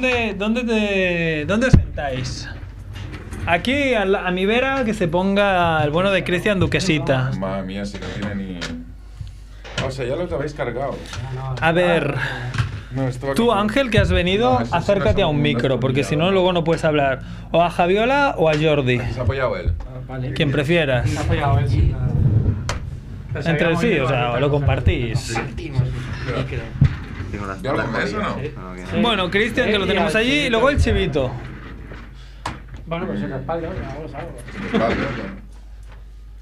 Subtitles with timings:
[0.00, 2.48] ¿Dónde, dónde, te, ¿Dónde os sentáis?
[3.46, 7.32] Aquí, a, la- a mi vera, que se ponga el bueno de Cristian Duquesita.
[7.38, 8.60] Madre mía, si no tiene ni.
[9.86, 10.96] O sea, ya los habéis cargado.
[11.60, 12.14] A ver,
[12.92, 13.52] No, tú.
[13.52, 16.64] Ángel, que has venido, No, acércate no a un micro, porque si no luego no
[16.64, 17.20] puedes hablar.
[17.52, 19.72] O a Javiola o a Jordi, se ha apoyado él.
[20.08, 20.32] Vale.
[20.32, 21.10] quien prefieras.
[21.10, 21.94] Se ha apoyado él, sí.
[23.44, 25.34] Entre sí, o sea, lo compartís.
[25.34, 26.58] Compartimos el micro.
[27.40, 28.36] Tengo las ¿Ya lo patas comes o no?
[28.96, 29.02] no.
[29.02, 31.30] Bueno, Cristian, que lo tenemos allí, y luego el chivito.
[32.86, 34.36] Bueno, pues el respaldo, hagamos algo.
[34.78, 34.96] Vale,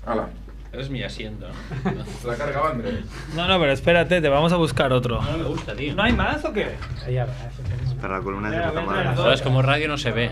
[0.06, 0.28] Hala.
[0.72, 2.04] Es mi asiento, ¿no?
[2.20, 3.04] Se la ha cargado Andrés.
[3.34, 5.22] No, no, pero espérate, te vamos a buscar otro.
[5.22, 5.94] No me gusta, tío.
[5.94, 6.74] ¿No hay más o qué?
[7.06, 7.94] Ahí ya eso tenemos.
[8.00, 9.16] Pero la columna es de puta madre.
[9.16, 10.30] Sabes, como radio no se ve.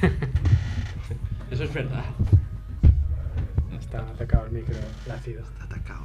[1.50, 2.04] Eso es verdad.
[3.80, 5.42] Está atacado el micro lácido.
[5.42, 6.04] Está atacado.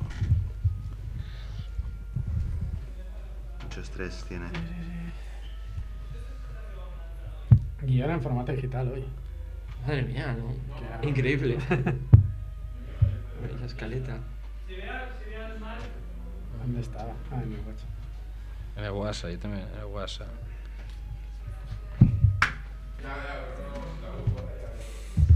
[3.73, 4.45] Mucho estrés tiene.
[7.81, 9.03] Guión en formato digital hoy.
[9.81, 10.53] Madre mía, ¿no?
[11.01, 11.57] Qué- Increíble.
[13.59, 14.19] La escaleta.
[16.61, 17.13] ¿Dónde estaba?
[17.31, 17.85] Ah, en mi coche.
[18.77, 20.27] En el WhatsApp, yo también en el WhatsApp.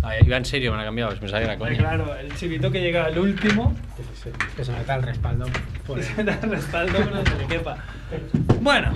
[0.04, 1.78] Ah, iba en serio, me han cambiado, pensaba que era coña.
[1.78, 3.76] Claro, el chivito que llega al último.
[3.98, 4.30] Sí, sí, sí.
[4.56, 5.46] Que se meta el respaldo.
[5.86, 7.78] Por Se da el respaldo no se le quepa.
[8.62, 8.92] Bueno.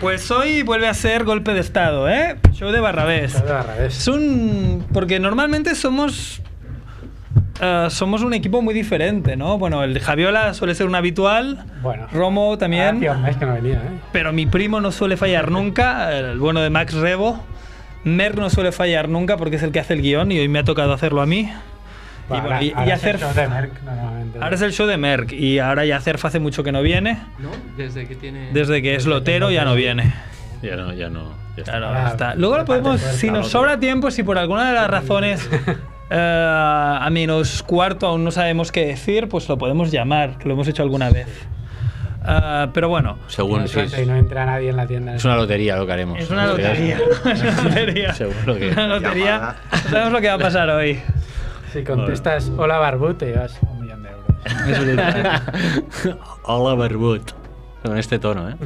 [0.00, 2.36] Pues hoy vuelve a ser golpe de estado, ¿eh?
[2.52, 3.34] Show de Barrabés.
[3.34, 3.98] Show de Barrabés.
[3.98, 4.86] Es un.
[4.94, 6.40] Porque normalmente somos.
[7.60, 9.58] eh, somos un equipo muy diferente, ¿no?
[9.58, 11.66] Bueno, el de Javiola suele ser un habitual.
[11.82, 12.06] Bueno.
[12.12, 13.00] Romo también.
[13.00, 13.98] Que no venía, ¿eh?
[14.10, 17.44] Pero mi primo no suele fallar nunca, el bueno de Max Rebo.
[18.04, 20.58] Merck no suele fallar nunca porque es el que hace el guion y hoy me
[20.58, 21.50] ha tocado hacerlo a mí.
[22.28, 23.14] Y, bueno, y- ahora y es hacer.
[23.16, 24.38] el show de Merck, normalmente.
[24.40, 27.18] Ahora es el show de Merck y ahora ya Cerf hace mucho que no viene.
[27.38, 27.50] ¿No?
[27.76, 28.50] Desde que tiene.
[28.52, 30.12] Desde que es lotero ya no viene.
[30.62, 31.32] Ya no, ya no.
[31.56, 31.78] Ya está.
[31.78, 32.34] Claro, está.
[32.36, 33.50] Luego lo podemos, fuerza, si nos otro.
[33.50, 35.48] sobra tiempo, si por alguna de las razones
[36.10, 40.54] eh, a menos cuarto aún no sabemos qué decir, pues lo podemos llamar, que lo
[40.54, 41.26] hemos hecho alguna vez.
[42.22, 45.14] Ah, pero bueno, Según suerte y no entra nadie en la tienda.
[45.14, 46.18] Es una lotería lo que haremos.
[46.18, 46.98] es una lotería.
[47.24, 48.14] es una lotería.
[48.14, 49.54] Seguro que- Una lotería.
[49.88, 51.00] Sabemos lo que va a pasar hoy.
[51.72, 55.36] Si contestas hola barbute, llevas un millón de euros.
[56.44, 57.30] Hola, Barbut.
[57.84, 58.56] Con este tono, ¿eh?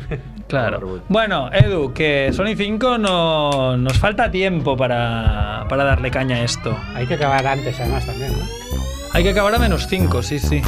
[0.48, 1.00] Claro.
[1.08, 6.76] Bueno, Edu, que Sony 5 no, nos falta tiempo para, para darle caña a esto.
[6.94, 8.44] Hay que acabar antes, además, también, ¿no?
[9.12, 10.62] Hay que acabar a menos 5, sí, sí.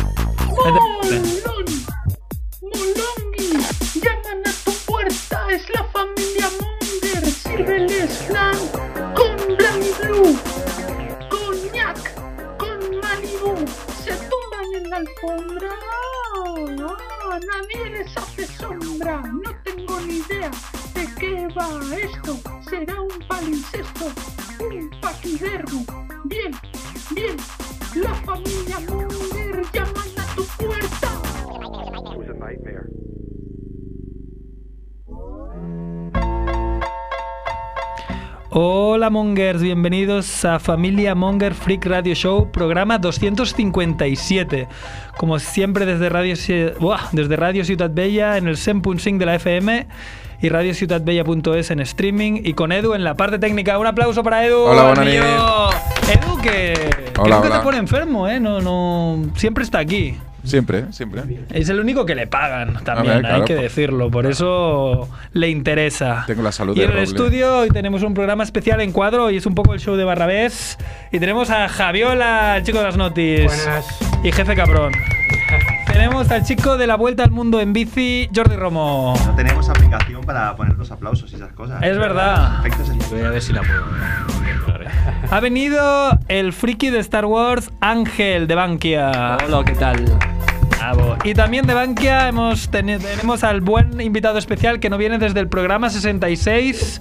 [5.51, 7.25] Es la familia Munger.
[7.27, 8.57] Sírveles flan
[9.15, 10.39] con Blanc Blue,
[11.31, 11.99] coñac,
[12.59, 13.55] con Malibu.
[14.05, 15.71] Se tumban en la alfombra.
[16.83, 19.23] Ah, nadie les hace sombra.
[19.23, 20.51] No tengo ni idea
[20.95, 22.39] de qué va esto.
[22.69, 24.07] Será un palincesto,
[24.61, 25.85] un paquidermo.
[26.25, 26.53] Bien,
[27.11, 27.37] bien.
[27.95, 31.07] La familia Munger llaman a tu puerta.
[38.59, 44.67] Hola Mongers, bienvenidos a Familia Monger Freak Radio Show, programa 257.
[45.19, 46.35] Como siempre desde Radio,
[46.81, 49.87] Buah, desde Radio Ciutat Bella en el 100.5 de la FM
[50.41, 53.79] y radiociutatbella.es en streaming y con Edu en la parte técnica.
[53.79, 54.61] Un aplauso para Edu.
[54.61, 54.93] Hola.
[54.93, 56.73] Edu que,
[57.13, 57.57] que Hola, nunca hola.
[57.59, 58.41] se pone enfermo, ¿eh?
[58.41, 60.17] No, no, siempre está aquí.
[60.47, 61.23] Siempre, siempre.
[61.51, 64.11] Es el único que le pagan también, ver, claro, hay que decirlo.
[64.11, 66.25] Por eso le interesa.
[66.27, 67.09] Tengo la salud Y de en el roble.
[67.09, 70.05] estudio hoy tenemos un programa especial en cuadro y es un poco el show de
[70.05, 70.79] Barrabés.
[71.13, 73.45] Y tenemos a Javiola, el chico de las notis.
[73.45, 73.87] Buenas.
[74.23, 74.93] Y jefe cabrón.
[75.93, 79.15] tenemos al chico de la vuelta al mundo en bici, Jordi Romo.
[79.27, 81.83] No tenemos aplicación para poner los aplausos y esas cosas.
[81.83, 82.61] Es verdad.
[82.67, 83.85] Efectos Voy a ver si la puedo.
[85.31, 89.39] Ha venido el friki de Star Wars, Ángel de Bankia.
[89.45, 90.05] Hola, ¿qué tal?
[90.71, 91.17] Bravo.
[91.25, 95.49] Y también de Bankia hemos tenemos al buen invitado especial que no viene desde el
[95.49, 97.01] programa 66.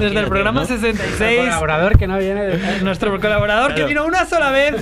[0.00, 0.66] Desde el programa ¿no?
[0.66, 1.40] 66.
[1.40, 2.80] Colaborador que no viene de...
[2.80, 4.74] Nuestro colaborador que vino una sola vez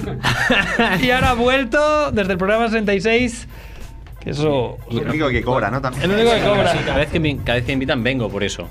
[1.03, 3.49] y ahora ha vuelto desde el programa 66.
[4.21, 4.79] Que eso.
[4.89, 5.81] El único que cobra, ¿no?
[5.83, 6.05] También.
[6.05, 6.73] El único que cobra.
[6.73, 8.71] Sí, cada vez que, me, cada vez que me invitan vengo, por eso.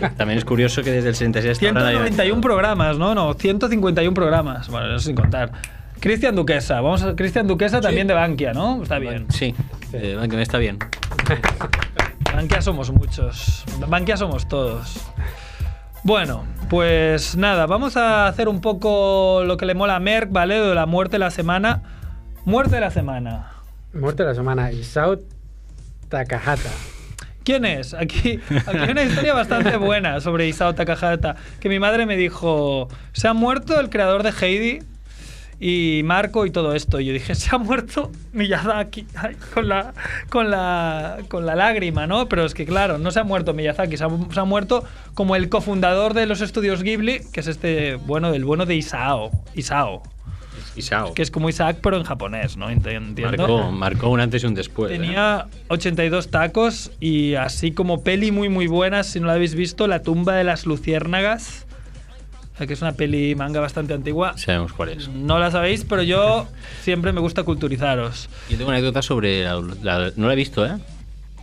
[0.00, 2.98] Ta- También es curioso que desde el 66 hasta ahora nadie me ha 191 programas,
[2.98, 3.14] ¿no?
[3.14, 4.68] No, 151 programas.
[4.68, 5.52] Bueno, eso sin contar.
[6.00, 6.80] Cristian Duquesa.
[6.80, 8.82] Vamos a Cristian Duquesa también de Bankia, ¿no?
[8.82, 9.26] Está bien.
[9.30, 9.54] Sí,
[9.92, 10.78] eh, me está bien.
[12.34, 13.64] Bankia somos muchos.
[13.88, 15.00] Bankia somos todos.
[16.02, 20.56] Bueno, pues nada, vamos a hacer un poco lo que le mola a Merck, ¿vale?
[20.60, 21.82] De la muerte de la semana.
[22.44, 23.52] Muerte de la semana.
[23.94, 24.70] Muerte de la semana.
[24.72, 25.16] Isao
[26.10, 26.68] Takahata.
[27.44, 27.92] ¿Quién es?
[27.92, 31.36] Aquí, hay una historia bastante buena sobre Isao Takahata.
[31.60, 34.78] Que mi madre me dijo: Se ha muerto el creador de Heidi
[35.60, 37.00] y Marco y todo esto.
[37.00, 39.06] Y yo dije: Se ha muerto Miyazaki.
[39.52, 39.92] Con, la,
[40.30, 42.30] con, la, con la lágrima, ¿no?
[42.30, 44.82] Pero es que, claro, no se ha muerto Miyazaki, se ha, se ha muerto
[45.12, 49.30] como el cofundador de los estudios Ghibli, que es este, bueno, el bueno de Isao.
[49.54, 50.02] Isao.
[50.76, 51.14] Isao.
[51.14, 52.70] Que es como Isaac, pero en japonés, ¿no?
[52.70, 53.36] Ent- Entiendo.
[53.46, 54.90] Marcó, marcó un antes y un después.
[54.92, 54.96] ¿eh?
[54.98, 59.86] Tenía 82 tacos y así como peli muy muy buena, si no la habéis visto,
[59.86, 61.66] La tumba de las luciérnagas,
[62.56, 64.36] sea, que es una peli manga bastante antigua.
[64.38, 65.08] Sabemos cuál es.
[65.08, 66.46] No la sabéis, pero yo
[66.82, 68.28] siempre me gusta culturizaros.
[68.48, 69.42] Yo tengo una anécdota sobre.
[69.44, 70.72] la- la- no la he visto, ¿eh?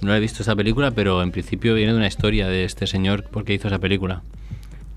[0.02, 2.88] No la he visto esa película, pero en principio viene de una historia de este
[2.88, 4.24] señor porque hizo esa película.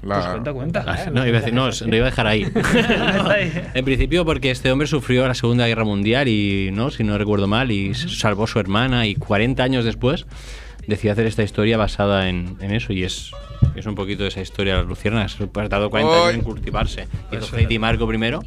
[0.04, 1.06] La- Pues cuenta, cuenta.
[1.12, 2.44] No, iba a decir, no, lo iba a dejar ahí.
[2.54, 3.30] No,
[3.74, 7.46] en principio porque este hombre sufrió la Segunda Guerra Mundial y, no, si no recuerdo
[7.46, 10.26] mal, y salvó a su hermana y 40 años después
[10.86, 13.30] decidió hacer esta historia basada en, en eso y es,
[13.74, 15.36] es un poquito de esa historia de las luciernas.
[15.40, 17.08] Ha tardado 40 años en cultivarse.
[17.30, 18.40] Pues Hizo Heidi y Marco primero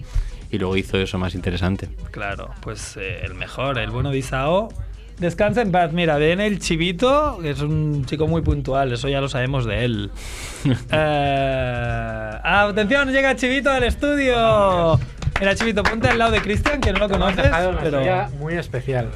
[0.51, 1.89] y luego hizo eso más interesante.
[2.11, 4.69] Claro, pues eh, el mejor, el bueno de Isao.
[5.19, 5.93] Descansa en paz.
[5.93, 9.85] Mira, ven el chivito, que es un chico muy puntual, eso ya lo sabemos de
[9.85, 10.11] él.
[10.91, 14.99] Eh, atención, llega Chivito al estudio.
[15.39, 17.99] Mira, Chivito, ponte al lado de Cristian, que no lo conoces, dejado una pero...
[17.99, 19.09] silla muy especial.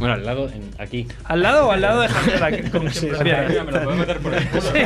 [0.00, 1.06] Bueno, al lado, en- aquí.
[1.24, 2.64] ¿Al lado o al lado de Javier?
[2.64, 3.48] que- Como prefieras.
[3.66, 4.62] me lo puedo meter por el culo.
[4.62, 4.78] Sí,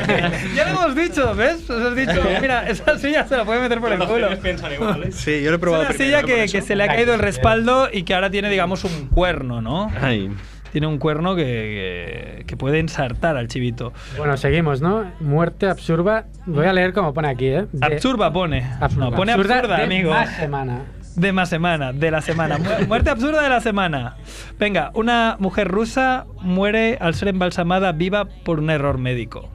[0.54, 1.70] ya lo hemos dicho, ¿ves?
[1.70, 4.28] Os has dicho, mira, esa silla se la puede meter por el culo.
[4.42, 5.12] piensan ¿eh?
[5.12, 6.52] Sí, yo lo he Es probado una primero, silla por que, eso.
[6.52, 9.90] que se le ha caído el respaldo y que ahora tiene, digamos, un cuerno, ¿no?
[10.00, 10.30] Ay.
[10.72, 13.92] Tiene un cuerno que, que, que puede ensartar al chivito.
[14.18, 15.08] Bueno, seguimos, ¿no?
[15.20, 16.26] Muerte absurda.
[16.46, 17.66] Voy a leer como pone aquí, ¿eh?
[17.70, 18.66] De- Absurda pone.
[18.80, 19.10] absurda.
[19.10, 20.10] No, pone absurda, de amigo.
[20.10, 20.80] más semana.
[21.16, 22.58] De más semana, de la semana.
[22.58, 24.16] Mu- Muerte absurda de la semana.
[24.58, 29.48] Venga, una mujer rusa muere al ser embalsamada viva por un error médico.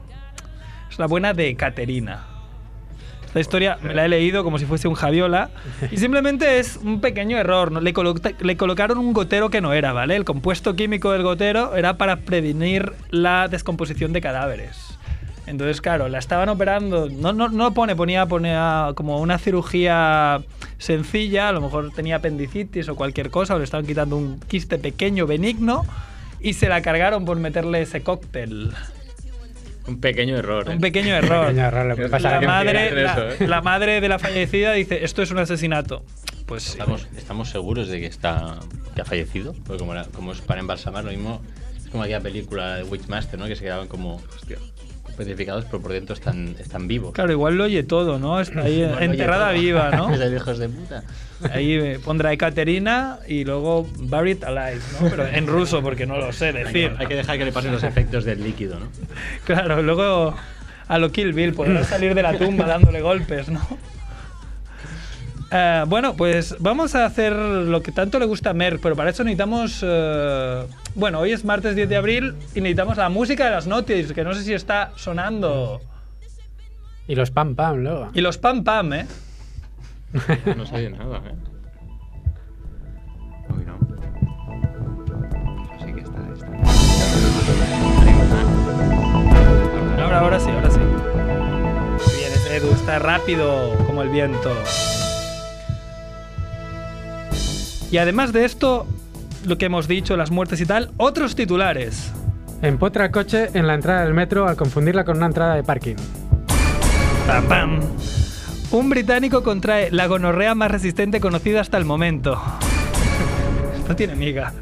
[0.90, 2.24] Es la buena de Caterina.
[3.26, 5.50] Esta historia me la he leído como si fuese un Javiola
[5.92, 7.70] y simplemente es un pequeño error.
[7.80, 7.94] Le,
[8.40, 10.16] le colocaron un gotero que no era, ¿vale?
[10.16, 14.89] El compuesto químico del gotero era para prevenir la descomposición de cadáveres.
[15.46, 17.08] Entonces, claro, la estaban operando.
[17.10, 20.40] No, no, no pone, ponía, ponía como una cirugía
[20.78, 21.48] sencilla.
[21.48, 25.26] A lo mejor tenía apendicitis o cualquier cosa, o le estaban quitando un quiste pequeño,
[25.26, 25.84] benigno,
[26.40, 28.72] y se la cargaron por meterle ese cóctel.
[29.88, 30.68] Un pequeño error.
[30.68, 30.74] ¿eh?
[30.74, 31.46] Un pequeño error.
[31.48, 33.48] Pequeño error, le La madre, la, eso, ¿eh?
[33.48, 36.04] la madre de la fallecida dice, esto es un asesinato.
[36.46, 36.70] Pues sí.
[36.72, 38.56] Estamos, estamos seguros de que está
[38.94, 41.40] que ha fallecido, porque como, era- como es para embalsamar, lo mismo
[41.76, 43.46] es como aquella película de Witchmaster, ¿no?
[43.46, 44.20] Que se quedaban como
[45.12, 47.12] petrificados, pero por dentro están, están vivos.
[47.12, 48.40] Claro, igual lo oye todo, ¿no?
[48.40, 50.10] Está ahí Igual enterrada viva, ¿no?
[50.34, 51.02] Hijos de puta.
[51.52, 55.08] Ahí eh, pondrá Ekaterina y luego Buried Alive, ¿no?
[55.10, 56.92] Pero en ruso, porque no lo sé Hay decir.
[56.92, 58.88] que, hay que dejar que le pasen los efectos del líquido, ¿no?
[59.44, 60.34] Claro, luego
[60.88, 63.60] a lo Kill Bill, podrá salir de la tumba dándole golpes, ¿no?
[65.52, 69.10] Eh, bueno, pues vamos a hacer lo que tanto le gusta a Mer, pero para
[69.10, 69.80] eso necesitamos...
[69.82, 70.64] eh,
[70.94, 74.22] bueno, hoy es martes 10 de abril y necesitamos la música de las noticias, que
[74.22, 75.80] no sé si está sonando.
[77.08, 78.10] Y los pam pam luego.
[78.14, 79.06] Y los pam pam, ¿eh?
[80.56, 81.34] No se oye nada, ¿eh?
[83.56, 83.78] Uy, no.
[85.76, 86.46] Así que está, está.
[90.04, 90.80] Ahora, ahora sí, ahora sí.
[92.16, 94.52] Bien, Edu está rápido como el viento.
[97.90, 98.86] Y además de esto,
[99.44, 102.12] lo que hemos dicho, las muertes y tal, otros titulares.
[102.62, 105.96] Empotra el coche en la entrada del metro al confundirla con una entrada de parking.
[107.26, 107.80] Pam, pam.
[108.70, 112.40] Un británico contrae la gonorrea más resistente conocida hasta el momento.
[113.80, 114.52] Esto tiene miga.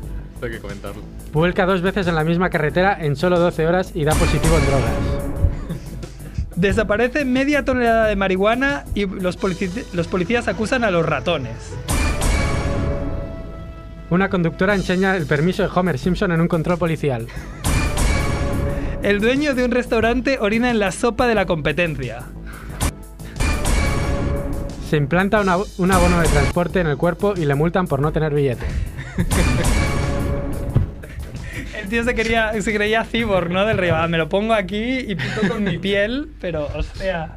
[0.43, 1.03] Hay que comentarlo.
[1.33, 4.67] Vuelca dos veces en la misma carretera en solo 12 horas y da positivo en
[4.67, 4.93] drogas.
[6.57, 11.53] Desaparece media tonelada de marihuana y los, polici- los policías acusan a los ratones.
[14.11, 17.27] Una conductora enseña el permiso de Homer Simpson en un control policial.
[19.03, 22.23] El dueño de un restaurante orina en la sopa de la competencia.
[24.89, 28.11] Se implanta una- un abono de transporte en el cuerpo y le multan por no
[28.13, 28.65] tener billete.
[31.79, 33.65] El tío se, quería, se creía cyborg, ¿no?
[33.67, 33.95] Del río.
[33.95, 37.37] Ah, me lo pongo aquí y pinto con mi piel, pero, o sea...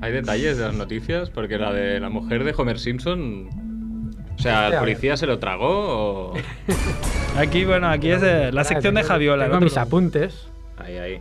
[0.00, 3.48] Hay detalles de las noticias, porque la de la mujer de Homer Simpson.
[4.36, 5.68] O sea, ¿el policía se lo tragó
[6.30, 6.34] o.?
[7.38, 9.44] Aquí, bueno, aquí es eh, la sección de Javiola.
[9.44, 9.64] Tengo ¿no?
[9.64, 10.48] mis apuntes.
[10.78, 11.20] Ahí, ahí.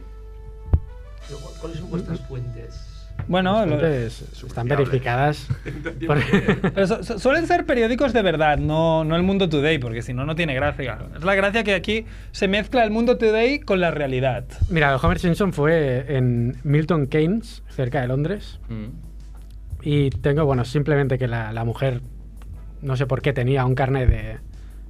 [1.59, 2.81] ¿Cuáles son vuestras fuentes?
[3.27, 5.47] Bueno, lo- Fuentes están verificadas.
[6.07, 6.19] por-
[6.73, 10.13] pero su- su- suelen ser periódicos de verdad, no, no el Mundo Today, porque si
[10.13, 10.99] no, no tiene gracia.
[11.17, 14.45] Es la gracia que aquí se mezcla el Mundo Today con la realidad.
[14.69, 18.59] Mira, Homer Simpson fue en Milton Keynes, cerca de Londres.
[18.69, 18.85] Mm.
[19.81, 22.01] Y tengo, bueno, simplemente que la, la mujer,
[22.85, 24.37] no sé por qué, tenía un carnet de,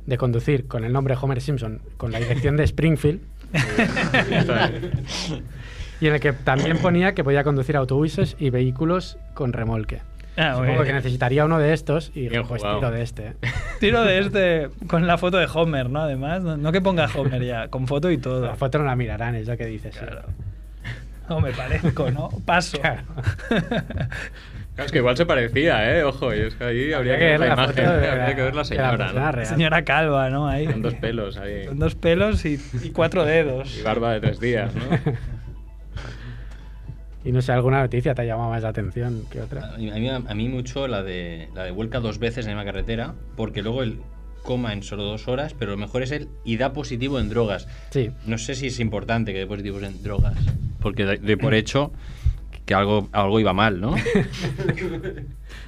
[0.05, 3.21] de conducir con el nombre Homer Simpson, con la dirección de Springfield,
[6.01, 10.01] y en el que también ponía que podía conducir autobuses y vehículos con remolque.
[10.37, 13.35] Ah, Supongo que necesitaría uno de estos y Bien pues tiro de este.
[13.79, 16.01] Tiro de este con la foto de Homer, ¿no?
[16.01, 18.45] Además, no, no que ponga Homer ya, con foto y todo.
[18.45, 19.95] La foto no la mirarán, es lo que dices.
[19.95, 20.01] sí.
[20.01, 20.23] Claro.
[21.29, 22.29] No me parezco, ¿no?
[22.45, 22.77] Paso.
[22.79, 23.03] Claro.
[24.75, 26.03] Claro, es que igual se parecía, ¿eh?
[26.03, 28.61] Ojo, y es que ahí habría que ver la imagen, de habría que ver la
[28.61, 29.45] de señora, persona ¿no?
[29.45, 30.47] Señora calva, ¿no?
[30.49, 30.65] Ahí.
[30.67, 31.65] Con dos pelos ahí.
[31.65, 33.77] Con dos pelos y, y cuatro dedos.
[33.79, 34.83] Y barba de tres días, ¿no?
[37.23, 39.73] Y no sé, ¿alguna noticia te ha llamado más la atención que otra?
[39.73, 42.51] A mí, a mí- a mí mucho la de, la de vuelca dos veces en
[42.51, 43.97] la misma carretera, porque luego el
[44.43, 47.67] coma en solo dos horas, pero lo mejor es el y da positivo en drogas.
[47.89, 48.11] Sí.
[48.27, 50.35] No sé si es importante que dé positivos en drogas,
[50.81, 51.91] porque doy doy por hecho
[52.65, 53.95] que algo, algo iba mal, ¿no?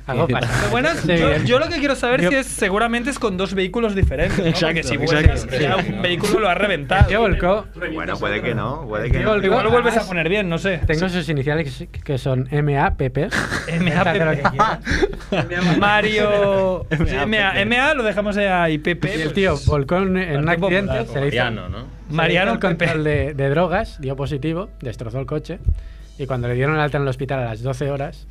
[0.07, 0.69] Algo pasa.
[0.71, 3.93] Bueno yo, yo lo que quiero saber Yo- si es seguramente es con dos vehículos
[3.93, 4.45] diferentes, ¿no?
[4.45, 5.27] Porque Exacto, si exacto.
[5.27, 7.07] vuelcas, ya un vehículo lo ha reventado.
[7.07, 7.65] Tío volcó.
[7.93, 9.37] Bueno, puede que no, puede que no.
[9.37, 10.79] Igual lo vuelves a poner bien, no sé.
[10.87, 13.29] Tengo sus iniciales que- son MAPP.
[13.81, 14.57] MAPP.
[15.77, 16.85] Mario.
[17.27, 18.77] MA, lo dejamos ahí.
[18.77, 19.07] PP.
[19.09, 21.05] Y el pues, tío volcó en, un accidente.
[21.13, 21.85] Mariano, ¿no?
[22.09, 25.59] Mariano el control de drogas, dio positivo, destrozó el coche.
[26.17, 28.27] Y cuando le dieron el alta en el hospital a las 12 horas,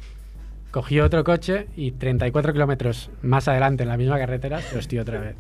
[0.71, 5.21] cogió otro coche y 34 kilómetros más adelante en la misma carretera se hostió otra
[5.21, 5.37] vez.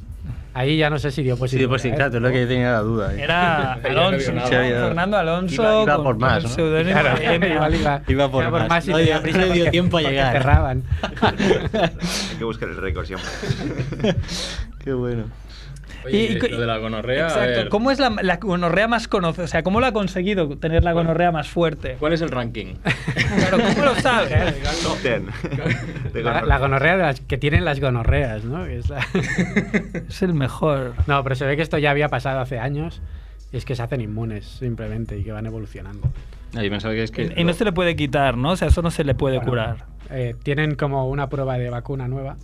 [0.54, 1.68] Ahí ya no sé si dio positivo.
[1.68, 2.12] pues sí, otra vez.
[2.12, 3.14] claro, es lo que yo tenía la duda.
[3.14, 3.22] ¿eh?
[3.22, 4.46] Era Alonso, ¿no?
[4.46, 5.54] Fernando Alonso.
[5.62, 6.82] Iba- iba por más, con ¿no?
[6.84, 8.86] Claro, igual iba, Iba por más.
[8.88, 10.32] y No tenía dio- prisa no dio tiempo a llegar.
[10.32, 10.84] cerraban.
[11.22, 13.28] Hay que buscar el récord siempre.
[14.82, 15.24] Qué bueno.
[16.06, 17.50] Oye, Y- y- lo de la gonorrea, a Exacto.
[17.60, 19.44] ver, ¿Cómo es la, la gonorrea más conocida?
[19.44, 21.96] O sea, ¿cómo lo ha conseguido tener la gonorrea más fuerte?
[21.98, 22.74] ¿cuál es el ranking?
[23.36, 24.28] Claro, ¿cómo lo sabe?
[24.82, 26.12] Top 10.
[26.12, 26.44] De La, gonorrea.
[26.46, 28.64] la gonorrea de las que tienen las gonorreas, ¿no?
[28.64, 29.04] Es la-
[30.08, 30.94] Es el mejor.
[31.06, 33.02] No, pero se ve que esto ya había pasado hace años
[33.52, 36.10] y es que se hacen inmunes simplemente y que van evolucionando.
[36.56, 37.32] Ah, yo que es que.
[37.36, 38.50] Y no se le puede quitar, ¿no?
[38.52, 39.76] O sea, eso no se le puede Bueno, curar.
[40.10, 42.36] eh, tienen como una prueba de vacuna nueva,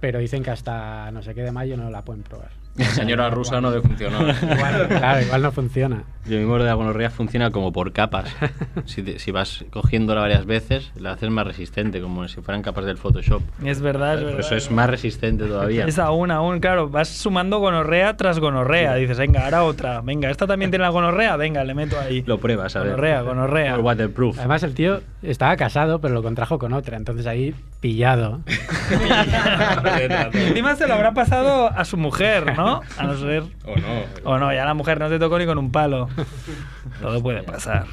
[0.00, 2.48] pero dicen que hasta no sé qué de mayo no la pueden probar.
[2.76, 4.20] La señora rusa no le funcionó.
[4.22, 6.04] Igual, claro, igual no funciona.
[6.26, 8.26] Yo mismo de la gonorrea funciona como por capas.
[8.86, 12.84] Si, te- si vas cogiéndola varias veces, la haces más resistente, como si fueran capas
[12.84, 13.42] del Photoshop.
[13.64, 14.40] Es verdad, es Por verdad.
[14.46, 15.84] eso es más resistente todavía.
[15.86, 16.88] Es aún, aún, claro.
[16.88, 18.94] Vas sumando gonorrea tras gonorrea.
[18.94, 20.00] Dices, venga, ahora otra.
[20.00, 21.36] Venga, esta también tiene la gonorrea.
[21.36, 22.22] Venga, le meto ahí.
[22.26, 22.90] Lo pruebas, a ver.
[22.90, 23.74] Gonorrea, gonorrea.
[23.76, 24.38] Por waterproof.
[24.38, 28.40] Además, el tío estaba casado, pero lo contrajo con otra, entonces ahí pillado.
[30.32, 32.80] Encima se lo habrá pasado a su mujer, ¿no?
[32.98, 33.42] A no ser.
[33.64, 34.30] o no.
[34.32, 36.08] O no, ya la mujer no te tocó ni con un palo.
[37.00, 37.86] Todo puede pasar.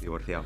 [0.00, 0.44] Divorciado.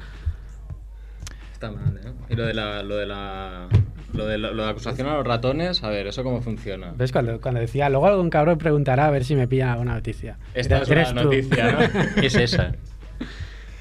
[1.53, 2.13] Está mal, ¿eh?
[2.29, 3.69] Y lo de la, lo de la,
[4.13, 6.93] lo de la, lo de acusación a los ratones, a ver, ¿eso cómo funciona?
[6.97, 7.11] ¿Ves?
[7.11, 10.39] Cuando, cuando decía, luego algún cabrón preguntará a ver si me pillan alguna noticia.
[10.55, 11.79] Esta es una noticia, ¿no?
[12.23, 12.73] Es esa.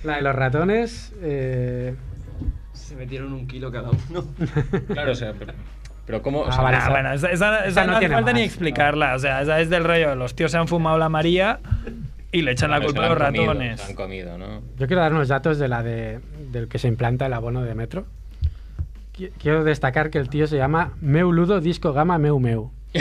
[0.04, 1.14] La de los ratones.
[1.22, 1.94] eh,
[2.74, 4.26] Se metieron un kilo cada uno.
[4.88, 5.54] Claro, o sea, pero,
[6.08, 6.40] pero ¿cómo?
[6.42, 8.16] o Ah, sea, vale, Ah, esa- bueno, esa, esa- esa esa no no hace tiene
[8.16, 9.14] falta ni más, explicarla.
[9.16, 10.16] O sea, esa es del rollo.
[10.16, 11.60] Los tíos se han fumado la María
[12.32, 13.82] y le echan la culpa a los comido, ratones.
[13.90, 14.62] han comido, ¿no?
[14.78, 16.20] Yo quiero dar unos datos de la de,
[16.52, 18.06] del que se implanta el abono de metro.
[19.18, 22.72] Qui- Quiero destacar que el tío se llama Meuludo Disco Gama Meu Meu.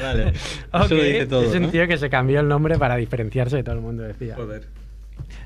[0.00, 0.32] vale.
[0.72, 0.84] Ok.
[0.84, 1.42] Eso lo dice todo.
[1.44, 1.68] es un ¿no?
[1.68, 4.34] tío que se cambió el nombre para diferenciarse de todo el mundo, decía.
[4.36, 4.64] Joder.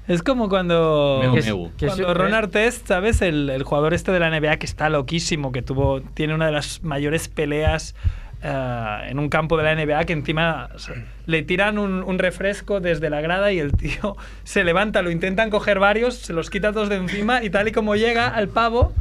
[0.08, 1.70] Es como cuando, Meu, meu.
[1.76, 3.20] que cuando Ron Artest, ¿sabes?
[3.20, 6.52] El, el jugador este de la NBA que está loquísimo, que tuvo tiene una de
[6.52, 7.94] las mayores peleas
[8.42, 10.94] eh, en un campo de la NBA, que encima o sea,
[11.26, 15.50] le tiran un, un refresco desde la grada y el tío se levanta, lo intentan
[15.50, 18.92] coger varios, se los quita todos de encima y tal y como llega al pavo...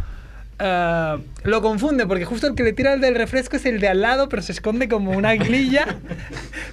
[0.59, 3.89] eh, lo confunde porque justo el que le tira el del refresco es el de
[3.89, 5.85] al lado, pero se esconde como una aguililla.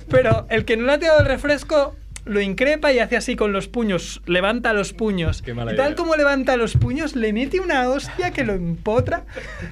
[0.09, 1.94] pero el que no le ha tirado el refresco
[2.25, 5.43] lo increpa y hace así con los puños, levanta los puños.
[5.43, 5.97] Qué mala y tal idea.
[5.97, 9.25] como levanta los puños, le mete una hostia que lo empotra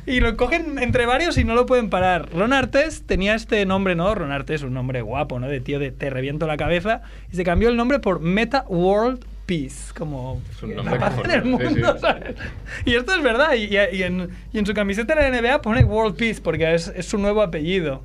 [0.06, 2.28] y lo cogen entre varios y no lo pueden parar.
[2.32, 4.14] Ron Artes tenía este nombre, ¿no?
[4.14, 5.48] Ron Artes, un nombre guapo, ¿no?
[5.48, 7.02] De tío de te reviento la cabeza.
[7.32, 11.48] Y se cambió el nombre por Meta World Peace, como la paz en el sí,
[11.48, 12.00] mundo, sí.
[12.00, 12.36] ¿sabes?
[12.84, 13.54] Y esto es verdad.
[13.54, 16.74] Y, y- y en, y en su camiseta de la NBA pone World Peace porque
[16.74, 18.04] es, es su nuevo apellido.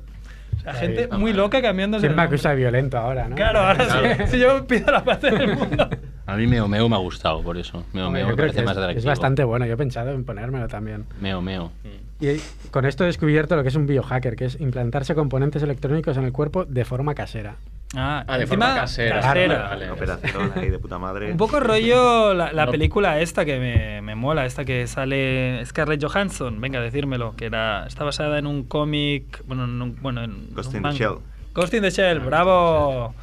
[0.72, 0.78] Ahí.
[0.78, 2.36] gente muy loca cambiándose ¿Quién el me nombre.
[2.36, 3.36] acusa de violento ahora, no?
[3.36, 4.08] Claro, ahora Claro.
[4.18, 4.22] sí.
[4.28, 5.88] Si yo pido la paz en el mundo.
[6.26, 7.84] A mí Meo Meo me ha gustado, por eso.
[7.92, 8.98] Meo Meo me parece que más es, atractivo.
[8.98, 9.64] es bastante bueno.
[9.66, 11.06] Yo he pensado en ponérmelo también.
[11.20, 11.72] Meo Meo.
[12.20, 12.36] Y
[12.70, 16.24] con esto he descubierto lo que es un biohacker, que es implantarse componentes electrónicos en
[16.24, 17.56] el cuerpo de forma casera.
[17.96, 19.20] Ah, Ah, de encima, forma casera.
[19.20, 19.58] casera.
[19.62, 19.90] Vale, vale.
[19.92, 21.30] Operación ahí de puta madre.
[21.30, 22.72] Un poco rollo la, la No.
[22.72, 27.86] película esta que me, me mola, esta que sale Scarlett Johansson, venga, decírmelo, que era
[27.86, 30.92] está basada en un cómic, bueno, en un, bueno, en Ghost un in the.
[30.92, 31.14] Shell.
[31.54, 33.14] Ghost in the Shell, bravo.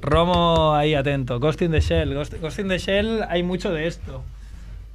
[0.00, 1.38] Romo ahí atento.
[1.40, 2.14] Ghost in the Shell.
[2.14, 4.22] Ghost, Ghost in the Shell hay mucho de esto.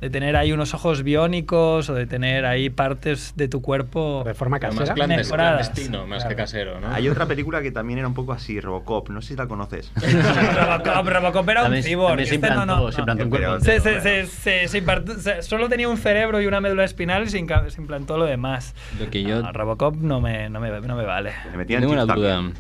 [0.02, 4.24] De tener ahí unos ojos biónicos o de tener ahí partes de tu cuerpo.
[4.26, 4.96] De forma casera.
[4.96, 6.90] más clandestino, más que casero, ¿no?
[6.94, 9.10] Hay otra película que también era un poco así, Robocop.
[9.10, 9.92] No sé si la conoces.
[10.56, 12.92] Robocop, Robocop era un se este no, implantó- no, no.
[12.94, 14.02] se implantó un Pero- cuerpo Se, entero.
[14.02, 17.30] se- se- se- se impartó- se- solo tenía un cerebro y una médula espinal y
[17.30, 18.76] se, implantó lo demás.
[19.00, 21.34] Lo que yo No, Robocop no me, no me, no me vale.
[21.52, 22.36] Le metían tengo una duda.
[22.36, 22.54] también.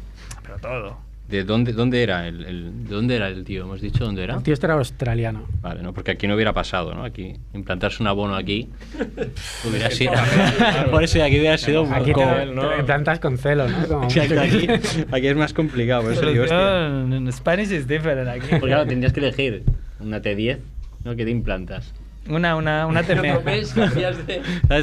[0.43, 0.98] Pero todo.
[1.29, 3.63] ¿De dónde, dónde era el, el- ¿De dónde era el tío?
[3.63, 4.36] ¿Hemos dicho dónde era?
[4.36, 5.45] El tío este era australiano.
[5.62, 7.03] Vale, no, porque aquí no hubiera pasado, ¿no?
[7.03, 8.67] Aquí, implantarse un abono aquí
[9.69, 10.13] hubiera sido.
[10.91, 12.25] Por eso aquí hubiera sido un Aquí poco.
[12.31, 13.88] te implantas con celo, ¿no?
[13.88, 14.67] Como Exacto, aquí,
[15.12, 18.48] aquí es más complicado, por eso digo, en Spanish is different aquí.
[18.50, 19.63] Porque claro, tendrías que elegir
[20.00, 20.57] una T10,
[21.03, 21.15] ¿no?
[21.15, 21.93] Que te implantas.
[22.29, 23.03] Una, una, una.
[23.03, 23.74] ¿Sabes?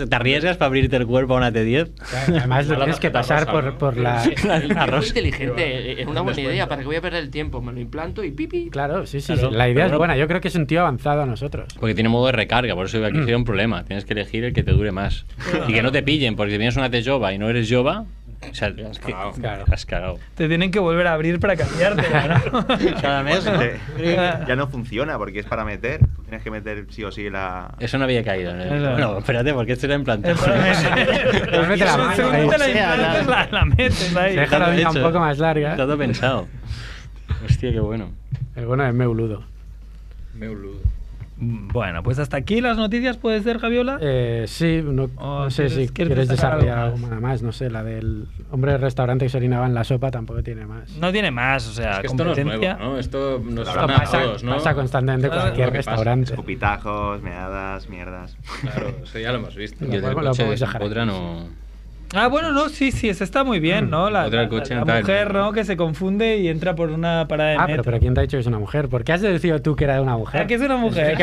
[0.08, 1.90] ¿Te arriesgas para abrirte el cuerpo a una T10?
[2.28, 3.78] Además, lo tienes que pasar rosa, por, ¿no?
[3.78, 4.22] por la.
[4.76, 5.08] Arroz.
[5.08, 6.68] inteligente, es una buena idea.
[6.68, 7.60] ¿Para qué voy a perder el tiempo?
[7.60, 8.70] Me lo implanto y pipi.
[8.70, 9.50] Claro, sí, sí, Claro.
[9.50, 9.56] sí.
[9.56, 10.16] La idea es Pero- buena.
[10.16, 11.66] Yo creo que es un tío avanzado a nosotros.
[11.78, 13.84] Porque tiene modo de recarga, por eso aquí sería un problema.
[13.84, 15.24] Tienes que elegir el que te dure más.
[15.68, 18.04] Y que no te pillen, porque si tienes una T jova y no eres jova,
[18.50, 19.32] o sea, has que- cagado.
[19.32, 19.64] Claro.
[19.70, 20.18] has cagado.
[20.34, 22.02] Te tienen que volver a abrir para cambiarte,
[22.52, 22.66] ¿no?
[23.00, 23.58] Cada mes, ¿no?
[24.46, 26.00] Ya no funciona porque es para meter.
[26.16, 27.74] Tú tienes que meter sí o sí la.
[27.80, 28.54] Eso no había caído.
[28.54, 28.64] ¿no?
[28.92, 30.34] Bueno, espérate, porque esto era implantado.
[30.34, 30.56] Es para
[30.96, 34.36] meter- Pues mete la mano te la implantas, la, la metes ahí.
[34.36, 35.76] Deja la Todo vida un poco más larga.
[35.76, 36.46] Todo pensado.
[37.44, 38.10] Hostia, qué bueno.
[38.54, 39.44] El bueno es Meuludo.
[40.34, 40.80] Meuludo.
[41.38, 43.98] Bueno, pues hasta aquí las noticias, ¿puede ser, Javiola?
[44.00, 47.42] Eh, sí, no, Oh, no sé ¿quieres- si quieres quieres desarrollar algo alguna más.
[47.42, 50.64] No sé, la del hombre del restaurante que se orinaba en la sopa tampoco tiene
[50.64, 50.96] más.
[50.96, 52.98] No tiene más, o sea, Es que esto no es nuevo, ¿no?
[52.98, 54.54] Esto nos a pasa, todos, ¿no?
[54.54, 56.30] pasa constantemente en Claro, cualquier restaurante.
[56.32, 58.36] Escupitajos, meadas, mierdas.
[58.62, 59.84] Claro, eso ya lo hemos visto.
[59.84, 61.65] Yo del coche de no...
[62.16, 64.08] Ah, bueno, no, sí, sí, ese está muy bien, ¿no?
[64.10, 65.00] La, Otra la- coche la no tal.
[65.02, 65.52] mujer, ¿no?
[65.52, 67.74] Que se confunde y entra por una parada de Ah, metro.
[67.74, 68.88] pero, pero ¿quién te ha dicho que es una mujer?
[68.88, 70.40] ¿Por qué has deducido tú que era de una mujer?
[70.42, 71.18] Ah, que es una mujer.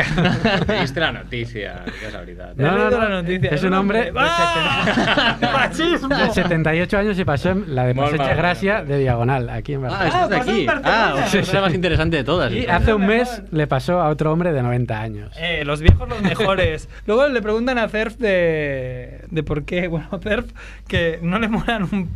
[0.80, 2.52] Viste la noticia, qué casualidad.
[2.58, 2.98] He No, no, no.
[2.98, 3.50] la noticia.
[3.50, 5.36] Es un hombre de ¡Ah!
[5.40, 6.14] ¡Machismo!
[6.16, 8.22] De 78 años y pasó en la de malament.
[8.38, 10.08] Gràcia de Diagonal, aquí en Ah, Barcelona.
[10.08, 10.80] esto es de en aquí.
[10.84, 12.52] Ah, Sí, es la más interesante de todas.
[12.52, 15.32] y hace un mes le pasó a otro hombre de 90 años.
[15.38, 16.88] Eh, los viejos los mejores.
[17.06, 20.46] Luego le preguntan a Cerf de, de por qué, bueno, Cerf,
[20.88, 22.10] que no le molan un,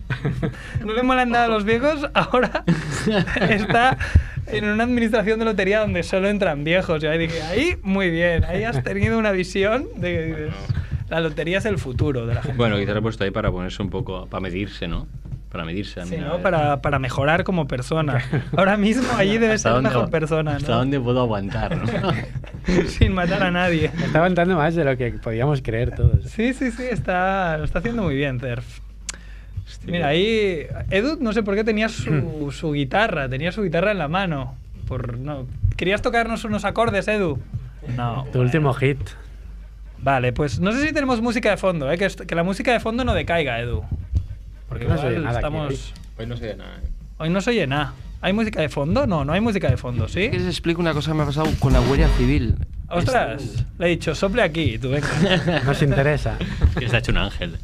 [0.84, 2.64] no le molan nada a los viejos, ahora
[3.48, 3.96] está
[4.46, 7.02] en una administración de lotería donde solo entran viejos.
[7.02, 10.54] Y ahí dije, ahí muy bien, ahí has tenido una visión de que dices,
[11.08, 12.56] la lotería es el futuro de la gente.
[12.56, 15.06] Bueno, quizás lo he puesto ahí para ponerse un poco, para medirse, ¿no?
[15.50, 16.10] Para medirse a mí.
[16.10, 16.38] Sí, ¿no?
[16.42, 18.22] para, para mejorar como persona.
[18.54, 20.78] Ahora mismo allí debe ¿Hasta ser dónde mejor persona, ¿Hasta ¿no?
[20.78, 21.84] dónde puedo aguantar, no?
[22.88, 23.86] Sin matar a nadie.
[23.86, 26.24] Está aguantando más de lo que podíamos creer todos.
[26.24, 28.80] Sí, sí, sí, está, lo está haciendo muy bien, Cerf.
[29.66, 33.92] Hostia, Mira, ahí Edu no sé por qué tenía su, su guitarra, tenía su guitarra
[33.92, 34.56] en la mano.
[34.86, 35.46] Por, no.
[35.76, 37.38] ¿Querías tocarnos unos acordes, Edu?
[37.96, 38.26] No.
[38.32, 38.98] Tu último hit.
[40.00, 41.98] Vale, pues no sé si tenemos música de fondo, ¿eh?
[41.98, 43.84] que, la música de fondo no decaiga, Edu.
[44.68, 45.94] Porque no se oye igual nada aquí, estamos...
[46.18, 46.76] Hoy no sé de nada.
[46.76, 46.88] ¿eh?
[47.18, 47.94] Hoy no se oye nada.
[48.20, 49.06] ¿Hay música de fondo?
[49.06, 50.28] No, no hay música de fondo, ¿sí?
[50.30, 52.56] Que les explico una cosa que me ha pasado con la Guardia Civil.
[52.88, 55.62] Ostras, le he dicho, sople aquí, tú venga.
[55.64, 56.36] Nos interesa.
[56.78, 57.58] Que se ha hecho un ángel.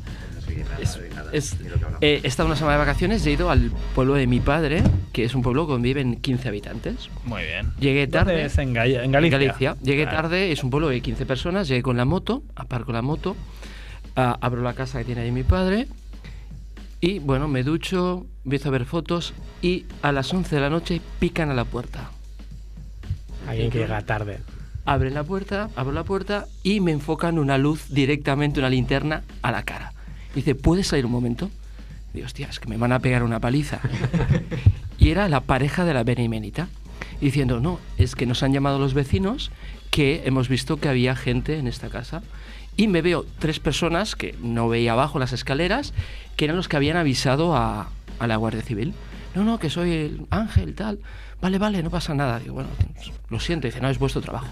[0.80, 0.98] Es-
[1.32, 1.56] es-
[2.00, 5.24] eh, he estado una semana de vacaciones, he ido al pueblo de mi padre, que
[5.24, 7.08] es un pueblo donde viven 15 habitantes.
[7.24, 7.72] Muy bien.
[7.80, 8.44] Llegué ¿Dónde tarde.
[8.44, 8.58] es?
[8.58, 9.02] En, Galicia.
[9.04, 9.76] En Galicia.
[9.82, 10.22] Llegué Claro.
[10.28, 13.36] tarde, es un pueblo de 15 personas, llegué con la moto, aparco la moto,
[14.14, 15.88] ah, abro la casa que tiene ahí mi padre
[17.04, 21.02] y bueno, me ducho, empiezo a ver fotos y a las 11 de la noche
[21.18, 22.10] pican a la puerta.
[23.46, 24.40] Alguien que llega tarde.
[24.86, 29.52] Abren la puerta, abro la puerta y me enfocan una luz directamente, una linterna, a
[29.52, 29.92] la cara.
[30.34, 31.50] Dice, ¿puedes salir un momento?
[32.14, 33.80] Digo, hostia, es que me van a pegar una paliza.
[34.98, 36.68] y era la pareja de la Beneimenita.
[37.20, 39.50] Diciendo, no, es que nos han llamado los vecinos
[39.90, 42.22] que hemos visto que había gente en esta casa.
[42.76, 45.92] Y me veo tres personas que no veía abajo las escaleras,
[46.36, 48.94] que eran los que habían avisado a, a la Guardia Civil.
[49.34, 51.00] No, no, que soy el ángel, tal.
[51.40, 52.38] Vale, vale, no pasa nada.
[52.38, 52.70] Digo, bueno,
[53.28, 53.66] lo siento.
[53.66, 54.46] Dice, no, es vuestro trabajo.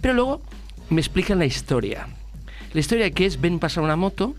[0.00, 0.42] Pero luego
[0.90, 2.06] me explican la historia.
[2.72, 4.34] La historia que es, ven pasar una moto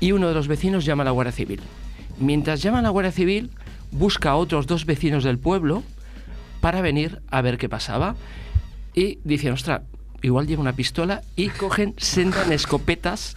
[0.00, 1.60] y uno de los vecinos llama a la Guardia Civil.
[2.18, 3.50] Mientras llama a la Guardia Civil,
[3.90, 5.82] busca a otros dos vecinos del pueblo
[6.60, 8.16] para venir a ver qué pasaba.
[8.94, 9.82] y dicen, ostras,
[10.22, 13.36] igual lleva una pistola y cogen, sentan escopetas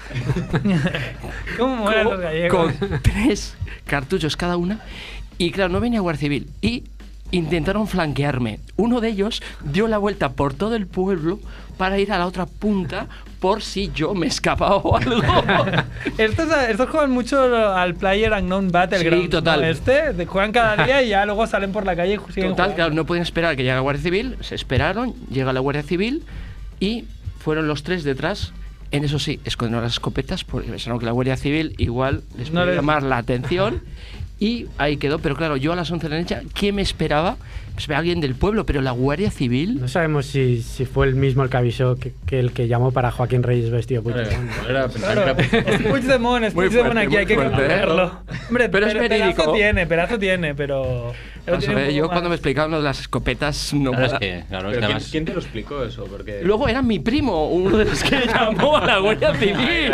[1.57, 2.73] ¿Cómo con, los gallegos?
[2.73, 4.79] con tres cartuchos cada una.
[5.37, 6.47] Y claro, no venía Guardia Civil.
[6.61, 6.83] Y
[7.31, 8.59] intentaron flanquearme.
[8.75, 11.39] Uno de ellos dio la vuelta por todo el pueblo
[11.77, 13.07] para ir a la otra punta
[13.39, 15.21] por si yo me escapaba o algo.
[16.17, 19.23] Estos, estos juegan mucho al Player Unknown Battleground.
[19.23, 19.63] Sí, total.
[19.63, 22.75] Este, juegan cada día y ya luego salen por la calle y siguen Total, jugando.
[22.75, 24.35] claro, no pueden esperar que llegue la Guardia Civil.
[24.41, 26.25] Se esperaron, llega la Guardia Civil
[26.79, 27.05] y
[27.39, 28.53] fueron los tres detrás.
[28.91, 32.61] En eso sí, escondieron las escopetas porque pensaron que la Guardia Civil igual les No
[32.61, 33.81] podía les- llamar la atención.
[34.41, 37.35] Y ahí quedó, pero claro, yo a las 11 de la noche, ¿quién me esperaba?
[37.85, 39.79] Pues alguien del pueblo, pero la Guardia Civil.
[39.79, 42.91] No sabemos si, si fue el mismo el que avisó que, que el que llamó
[42.91, 44.51] para Joaquín Reyes vestido de Puigdemont.
[44.65, 47.67] Claro, es Puigdemont, es Puigdemont fuerte, aquí, hay que fuerte, ¿eh?
[47.67, 48.19] conocerlo.
[48.49, 49.35] Hombre, Pero es verídico.
[49.35, 51.13] pedazo tiene, pedazo tiene, pero...
[51.45, 53.73] pero Vamos a tiene un ver, poco yo cuando me explicaban lo de las escopetas,
[53.73, 55.07] no Claro, es que, claro, Pero ¿quién, además.
[55.11, 56.05] quién te lo explicó eso?
[56.05, 56.41] Porque...
[56.43, 59.91] Luego era mi primo, uno de los que llamó a la Guardia Civil.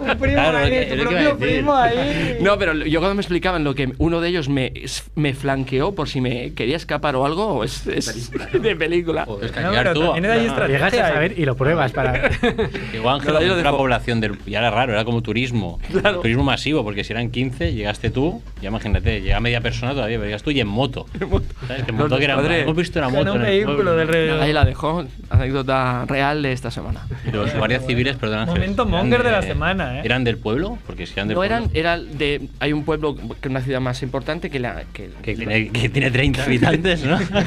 [0.00, 2.38] Un primo Claro, ahí, tu propio primo ahí.
[2.40, 4.72] No, pero yo cuando me explicaban lo que uno de ellos me,
[5.14, 9.24] me flanqueó por si me quería escapar o algo, es, es de película.
[9.24, 11.12] Joder, es que No, también hay Llegas a ahí.
[11.12, 12.30] saber y lo pruebas para...
[12.94, 13.76] Igual Ángel No, la dejo.
[13.76, 14.38] población del.
[14.46, 15.78] Ya era raro, era como turismo.
[15.90, 16.20] Claro.
[16.20, 20.26] Turismo masivo, porque si eran 15, llegaste tú, ya imagínate, llega media persona todavía, pero
[20.26, 21.06] llegas tú y en moto.
[21.68, 21.84] ¿Sabes?
[21.84, 22.36] Que en moto que era.
[22.36, 22.62] padre.
[22.62, 23.32] Hemos visto En moto.
[23.32, 24.30] un en el vehículo del rey.
[24.30, 27.06] Ahí la dejó, anécdota real de esta semana.
[27.26, 30.02] Y Los guardias civiles, perdón, Ángel, Momento eran monger de la semana, ¿eh?
[30.04, 30.78] ¿Eran del pueblo?
[30.86, 31.56] Porque si eran del No pueblo.
[31.56, 34.84] eran, era de, hay un pueblo, que es una ciudad más importante que la...
[34.92, 37.13] Que, Que tiene, que tiene 30 habitantes, ¿no?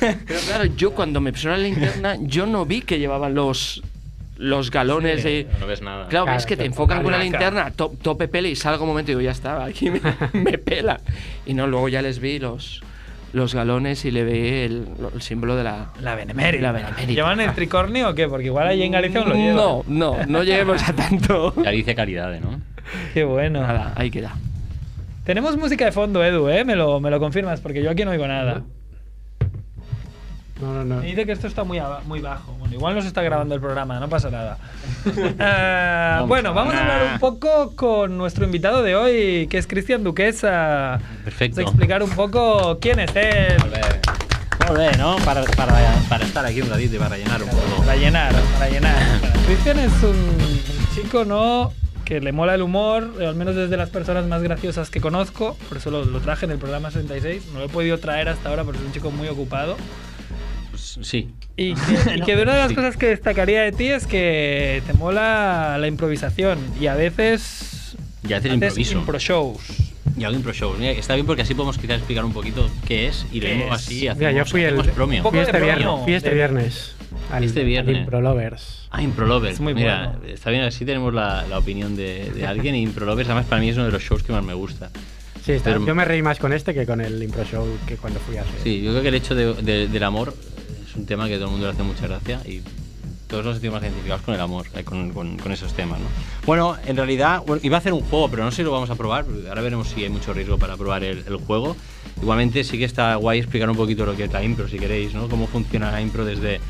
[0.00, 3.82] Pero claro, yo cuando me pusieron la linterna, yo no vi que llevaban los,
[4.38, 5.46] los galones de...
[5.60, 6.08] No ves nada.
[6.08, 8.84] Claro, Claro, es que te te enfocan con la linterna, to- tope pele y salgo
[8.84, 10.00] un momento y digo, ya está, aquí me,
[10.32, 11.00] me pela.
[11.46, 12.82] Y no, luego ya les vi los,
[13.32, 15.90] los galones y le vi el, el símbolo de la...
[16.00, 16.62] La benemérita.
[16.62, 17.12] La benemérita.
[17.12, 18.28] ¿Llevan el tricornio o qué?
[18.28, 19.56] Porque igual allí en Galicia no lo llevan.
[19.56, 21.52] No, no, no lleguemos a tanto.
[21.56, 22.60] Galicia Caridad, ¿no?
[23.12, 23.60] Qué bueno.
[23.62, 24.34] Nada, ahí queda.
[25.24, 26.64] Tenemos música de fondo, Edu, ¿eh?
[26.66, 28.62] Me lo, me lo confirmas, porque yo aquí no oigo nada.
[30.60, 31.00] No, no, no.
[31.00, 32.52] Me dice que esto está muy, muy bajo.
[32.52, 34.58] Bueno, igual no se está grabando el programa, no pasa nada.
[35.06, 39.66] Eh, No bueno, vamos a hablar un poco con nuestro invitado de hoy, que es
[39.66, 41.00] Cristian Duquesa.
[41.24, 41.56] Perfecto.
[41.56, 43.56] Vamos a explicar un poco quién es él.
[44.68, 45.16] Muy bien, ¿no?
[45.24, 45.74] Para, para,
[46.08, 47.82] para estar aquí un ratito y para rellenar un poco.
[47.82, 48.96] Para llenar, para llenar.
[49.46, 50.60] Cristian es un, un
[50.94, 51.72] chico, ¿no?
[52.04, 55.56] Que le mola el humor, eh, al menos desde las personas más graciosas que conozco.
[55.68, 57.48] Por eso lo, lo traje en el programa 66.
[57.52, 59.76] No lo he podido traer hasta ahora porque es un chico muy ocupado.
[61.02, 61.30] Sí.
[61.56, 62.74] Y que, y que de una de las Sí.
[62.74, 68.32] cosas que destacaría de ti es que te mola la improvisación y a veces Y
[68.32, 68.98] hacer haces improviso.
[68.98, 69.58] impro shows.
[70.16, 70.78] Y hago impro shows.
[70.78, 74.00] Mira, está bien porque así podemos quizás explicar un poquito qué es y lo así
[74.00, 75.22] Mira, hacemos, yo fui el- promio.
[75.28, 76.94] Fui este viernes, fui este de- viernes.
[77.32, 77.94] Al, Este viernes.
[77.96, 78.86] al Impro Lovers.
[78.90, 79.54] Ah, Improlovers.
[79.54, 80.34] Es muy Mira, bueno.
[80.34, 82.74] está bien, así tenemos la, la opinión de, de alguien.
[82.76, 84.90] Y Improlovers, además, para mí es uno de los shows que más me gusta.
[85.44, 87.96] Sí, está- Pero- yo me reí más con este que con el Impro Show que
[87.96, 88.54] cuando fui a hacer.
[88.62, 90.34] Sí, yo creo que el hecho de- de- del amor
[90.94, 92.62] es un tema que a todo el mundo le hace mucha gracia y
[93.26, 95.98] todos sentimos más identificados con el amor, eh, con, con- con esos temas.
[95.98, 96.06] ¿no?
[96.46, 98.90] Bueno, en realidad bueno, iba a hacer un juego, pero no sé si lo vamos
[98.90, 99.24] a probar.
[99.48, 101.76] Ahora veremos si hay mucho riesgo para probar el, el juego.
[102.22, 105.14] Igualmente sí que está guay explicar un poquito lo que es la impro, si queréis,
[105.14, 105.28] ¿no?
[105.28, 106.60] Cómo funciona la impro desde,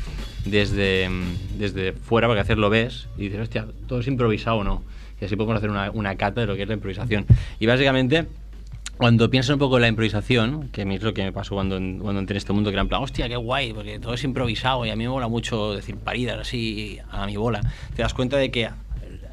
[0.45, 1.09] desde,
[1.57, 4.81] desde fuera, porque hacerlo ves y dices, hostia, todo es improvisado o no.
[5.21, 7.25] Y así podemos hacer una, una cata de lo que es la improvisación.
[7.59, 8.27] Y básicamente
[8.97, 11.55] cuando pienso un poco en la improvisación, que a mí es lo que me pasó
[11.55, 14.13] cuando, cuando entré en este mundo, que era en plan, hostia, qué guay, porque todo
[14.13, 17.61] es improvisado y a mí me mola mucho decir paridas así a mi bola,
[17.95, 18.69] te das cuenta de que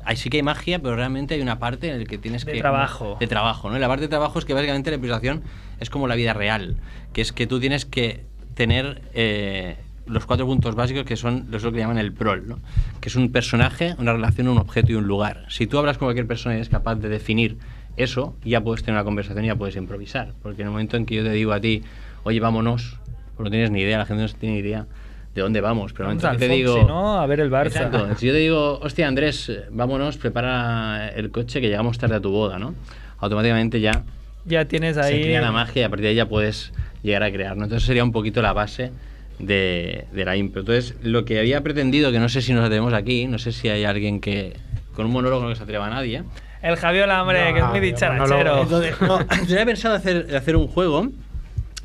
[0.05, 2.53] ahí sí que hay magia, pero realmente hay una parte en la que tienes De
[2.53, 2.59] que...
[2.61, 3.16] trabajo.
[3.20, 3.77] De trabajo, ¿no?
[3.77, 5.42] Y la parte de trabajo es que básicamente la improvisación
[5.79, 6.77] es como la vida real,
[7.12, 9.03] que es que tú tienes que tener...
[9.14, 12.59] eh, los cuatro puntos básicos que son lo que llaman el prol, ¿no?
[13.01, 15.46] que es un personaje, una relación, un objeto y un lugar.
[15.48, 17.59] Si tú hablas con cualquier persona y eres capaz de definir
[17.96, 20.33] eso, ya puedes tener una conversación y ya puedes improvisar.
[20.42, 21.83] Porque en el momento en que yo te digo a ti,
[22.24, 22.96] oye, vámonos,
[23.37, 24.87] pues no tienes ni idea, la gente no tiene ni idea
[25.35, 25.92] de dónde vamos.
[25.92, 27.18] Pero Vamos al te Foxy, digo, ¿no?
[27.20, 27.66] A ver el Barça.
[27.66, 28.07] Exacto.
[28.16, 32.31] Si yo te digo, hostia, Andrés, vámonos, prepara el coche que llegamos tarde a tu
[32.31, 32.74] boda, ¿no?
[33.18, 34.05] Automáticamente ya
[34.44, 35.22] Ya tienes se ahí.
[35.22, 37.64] crea la magia y a partir de ahí ya puedes llegar a crear, ¿no?
[37.64, 38.90] Entonces sería un poquito la base
[39.38, 40.61] de, de la impro.
[40.61, 43.68] Entonces, lo que había pretendido, que no sé si nos atrevemos aquí, no sé si
[43.68, 44.55] hay alguien que
[44.94, 46.22] con un monólogo no se atreva a nadie.
[46.62, 48.29] El Javiola, hombre, No, que es muy yo dicharachero.
[48.29, 48.62] monólogo.
[48.62, 51.09] Entonces, no, tenía pensado hacer, hacer un juego.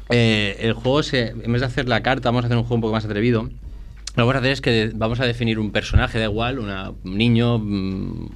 [0.09, 2.75] Eh, el juego, se, en vez de hacer la carta, vamos a hacer un juego
[2.75, 3.43] un poco más atrevido.
[3.43, 6.91] Lo que vamos a hacer es que vamos a definir un personaje, da igual, una,
[7.03, 8.29] un niño, mm,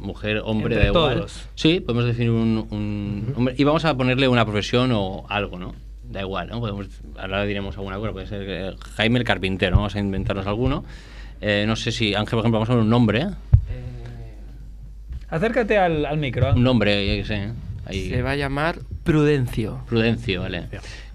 [0.00, 1.14] mujer, hombre, Entre da igual.
[1.18, 1.48] todos.
[1.54, 5.74] Sí, podemos definir un, un hombre y vamos a ponerle una profesión o algo, ¿no?
[6.12, 6.60] da igual, ¿no?
[6.60, 10.84] Podemos, ahora diremos alguna cosa, puede ser eh, Jaime el carpintero, vamos a inventarnos alguno.
[11.40, 13.28] Eh, no sé si, Ángel, por ejemplo, vamos a poner un nombre, ¿eh?
[15.32, 16.52] Acércate al, al micro.
[16.54, 17.34] un nombre, yo qué sé.
[17.44, 17.52] ¿eh?
[17.86, 18.08] Ahí.
[18.10, 19.80] Se va a llamar Prudencio.
[19.88, 20.66] Prudencio, vale.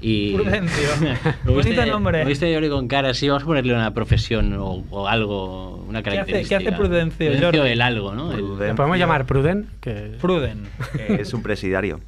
[0.01, 0.33] Y...
[0.33, 0.89] Prudencio.
[0.99, 2.19] Me viste- Bonito nombre.
[2.19, 6.03] Me viste Jordi con cara así, vamos a ponerle una profesión o, o algo, una
[6.03, 6.57] ¿Qué hace- qué característica.
[6.57, 7.71] hace Prudencio, Prudencio Jordi?
[7.71, 8.33] el algo, ¿no?
[8.33, 10.63] Le podemos llamar Pruden, que Pruden.
[11.07, 12.01] Es un presidiario.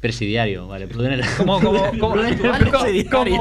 [0.00, 0.86] Presidiario, vale.
[0.86, 1.22] Pruden el...
[1.36, 1.90] Como, como,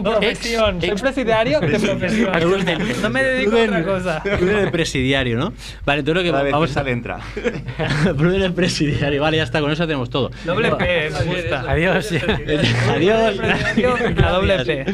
[0.03, 0.81] profesión.
[0.81, 3.01] Soy presidiario de profesión.
[3.01, 4.23] No me dedico a otra cosa.
[4.23, 5.53] Pruden el presidiario, ¿no?
[5.85, 7.19] Vale, todo lo que vamos sale entra.
[8.17, 10.31] Pruden el presidiario, vale, ya está, con eso tenemos todo.
[10.45, 11.61] Doble P, me gusta.
[11.61, 12.11] Adiós.
[12.89, 13.37] Adiós.
[14.17, 14.85] La doble P.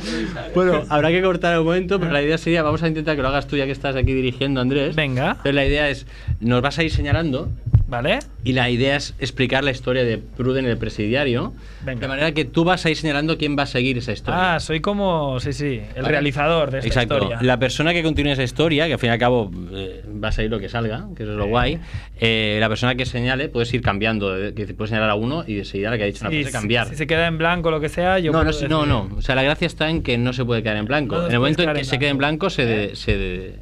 [0.54, 3.28] Bueno, habrá que cortar un momento, pero la idea sería, vamos a intentar que lo
[3.30, 4.96] hagas tú ya que estás aquí dirigiendo, Andrés.
[4.96, 5.32] Venga.
[5.32, 6.06] Entonces la idea es,
[6.40, 7.50] nos vas a ir señalando
[7.88, 8.20] ¿Vale?
[8.44, 12.00] y la idea es explicar la historia de Pruden el presidiario, Venga.
[12.02, 14.56] de manera que tú vas a ir señalando quién va a seguir esa historia.
[14.56, 16.08] Ah, soy como, sí, sí, el Vale.
[16.10, 17.16] realizador de esta Exacto.
[17.16, 17.40] historia.
[17.42, 20.32] La persona que continúe esa historia, que al fin y al cabo eh, va a
[20.32, 21.80] salir lo que salga, que eso es lo guay,
[22.20, 25.56] eh, la persona que señale, puedes ir cambiando, eh, que puedes señalar a uno y
[25.56, 26.88] de seguida la que ha dicho una Sí, frase si- cambiar.
[26.90, 29.18] Si, se queda en blanco lo que sea, yo no, no, puedo no, decir- no.
[29.18, 31.18] O sea, la gracia está en que no se puede quedar en blanco.
[31.18, 32.46] No en el momento en que en se quede en blanco.
[32.48, 33.56] blanco, se, de- se, de-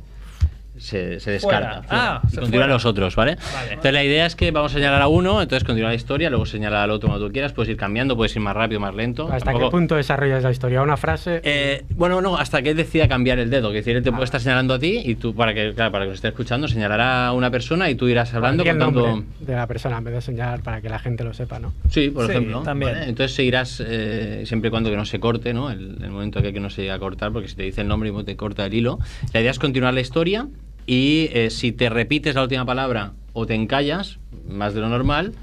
[0.84, 1.82] se, se descarta.
[1.84, 1.88] Fuera.
[1.90, 2.74] Ah, y se continúan fuera.
[2.74, 3.36] los otros, ¿vale?
[3.54, 3.68] Vale.
[3.70, 6.46] Entonces la idea es que vamos a señalar a uno, entonces continúa la historia, luego
[6.46, 9.24] señala al otro cuando tú quieras, puedes ir cambiando, puedes ir más rápido, más lento.
[9.32, 10.82] ¿Hasta Tampoco- qué punto desarrollas la historia?
[10.82, 11.42] ¿Una frase?
[11.44, 13.70] Eh, bueno, no, hasta que él decida cambiar el dedo.
[13.70, 14.14] Que decir, él te Ah.
[14.14, 16.68] puede estar señalando a ti y tú, para que, claro, para que lo esté escuchando,
[16.68, 19.08] señalará a una persona y tú irás hablando el contando.
[19.08, 21.74] nombre de la persona en vez de señalar para que la gente lo sepa, ¿no?
[21.90, 22.62] Sí, por Sí, ejemplo.
[22.62, 22.92] también.
[22.94, 23.10] ¿vale?
[23.10, 25.72] Entonces seguirás eh, siempre y cuando que no se corte, ¿no?
[25.72, 27.88] El, el momento que, que no se llegue a cortar, porque si te dice el
[27.88, 29.00] nombre y te corta el hilo.
[29.34, 30.48] La idea es continuar la historia
[30.86, 35.34] y eh, si te repites la última palabra o te encallas, más de lo normal,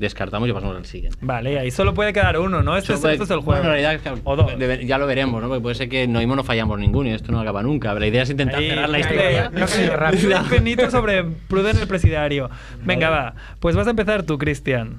[0.00, 1.18] descartamos y pasamos al siguiente.
[1.20, 2.76] Vale, ahí solo puede quedar uno, ¿no?
[2.76, 3.62] Este, es, este es el juego.
[3.62, 4.52] bueno, en realidad, claro, o dos.
[4.84, 5.48] ya lo veremos, ¿no?
[5.48, 7.94] Porque puede ser que no mismo no fallamos ninguno y esto no acaba nunca.
[7.94, 9.50] La idea es intentar Ahí, cerrar la historia.
[9.52, 10.40] Creo que rápido.
[10.40, 12.50] Un penito sobre Pruden el presidiario.
[12.84, 13.34] Venga, va.
[13.60, 14.96] Pues vas a empezar tú, Cristian.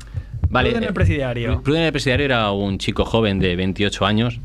[0.49, 1.61] Pruden eh, el presidiario.
[1.63, 4.39] Pruden el presidiario era un chico joven de 28 años,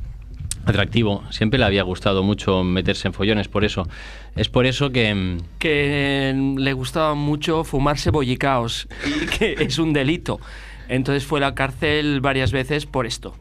[0.67, 1.23] atractivo.
[1.31, 3.89] Siempre le había gustado mucho meterse en follones, por eso.
[4.35, 5.15] Es por eso que.
[5.15, 8.89] mm, que mm, le gustaba mucho fumarse bollicaos
[9.39, 10.41] que es un delito.
[10.89, 13.35] Entonces fue a la cárcel varias veces por esto.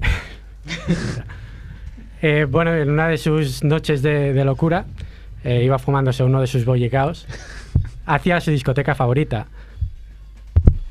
[2.20, 4.86] Eh, bueno, en una de sus noches de, de locura,
[5.44, 7.28] eh, iba fumándose uno de sus bollicaos
[8.06, 9.46] hacia su discoteca favorita.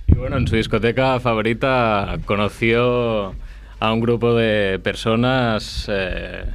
[0.08, 3.36] Y bueno, en su discoteca favorita conoció
[3.80, 6.46] a un grupo de personas eh,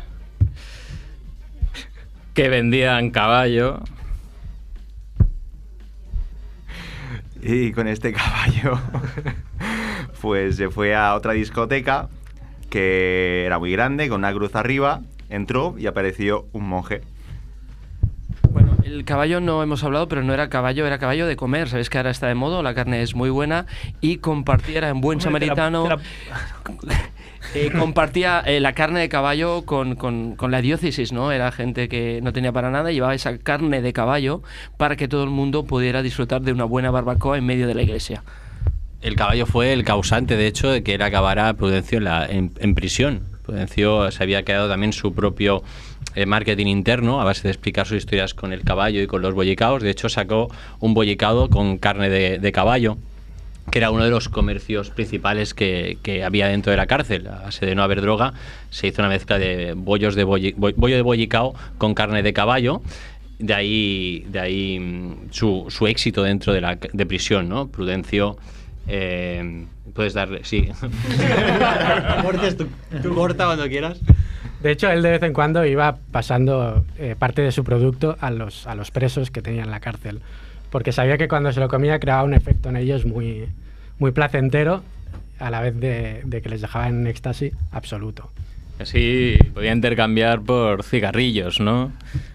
[2.34, 3.80] que vendían caballo.
[7.42, 8.80] Y con este caballo,
[10.20, 12.08] pues se fue a otra discoteca
[12.70, 15.02] que era muy grande, con una cruz arriba.
[15.28, 17.02] Entró y apareció un monje.
[18.92, 21.66] El caballo no hemos hablado, pero no era caballo, era caballo de comer.
[21.70, 23.64] Sabéis que ahora está de moda, la carne es muy buena
[24.02, 27.00] y compartía, era en buen Hombre, te la- samaritano, te la-
[27.54, 31.32] eh, compartía eh, la carne de caballo con, con- con la diócesis, ¿no?
[31.32, 34.42] Era gente que no tenía para nada, y llevaba esa carne de caballo
[34.76, 37.82] para que todo el mundo pudiera disfrutar de una buena barbacoa en medio de la
[37.82, 38.22] iglesia.
[39.00, 42.52] El caballo fue el causante, de hecho, de que él acabara Prudencio en, la- en-
[42.58, 43.22] en prisión.
[43.42, 45.62] Prudencio se había quedado también su propio
[46.14, 49.34] eh, marketing interno a base de explicar sus historias con el caballo y con los
[49.34, 49.82] bollicaos.
[49.82, 52.96] De hecho, sacó un bollicado con carne de, de caballo,
[53.70, 57.28] que era uno de los comercios principales que, que había dentro de la cárcel.
[57.28, 58.34] A base de no haber droga,
[58.70, 62.32] se hizo una mezcla de bollos de bolli- bo- bollo de bollicao con carne de
[62.32, 62.82] caballo.
[63.38, 67.68] De ahí, de ahí mm, su, su éxito dentro de la de prisión, ¿no?
[67.68, 68.36] Prudencio.
[68.88, 70.68] eh, puedes darle, sí.
[72.22, 72.56] Cortes,
[73.02, 73.98] tú corta cuando quieras.
[74.62, 78.30] De hecho, él de vez en cuando iba pasando eh, parte de su producto a
[78.30, 80.20] los, a los presos que tenía en la cárcel,
[80.70, 83.48] porque sabía que cuando se lo comía creaba un efecto en ellos muy,
[83.98, 84.82] muy placentero,
[85.40, 88.30] a la vez de, de que les dejaba en éxtasis absoluto.
[88.78, 91.92] Así podía intercambiar por cigarrillos, ¿no?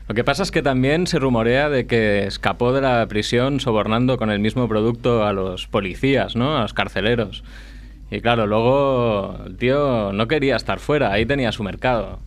[0.08, 4.18] Lo que pasa es que también se rumorea de que escapó de la prisión sobornando
[4.18, 6.58] con el mismo producto a los policías, ¿no?
[6.58, 7.44] A los carceleros.
[8.10, 12.20] Y claro, luego el tío no quería estar fuera, ahí tenía su mercado.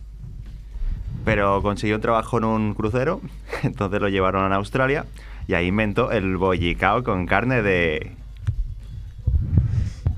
[1.25, 3.21] Pero consiguió un trabajo en un crucero,
[3.63, 5.05] entonces lo llevaron a Australia
[5.47, 8.11] y ahí inventó el bollicao con carne de...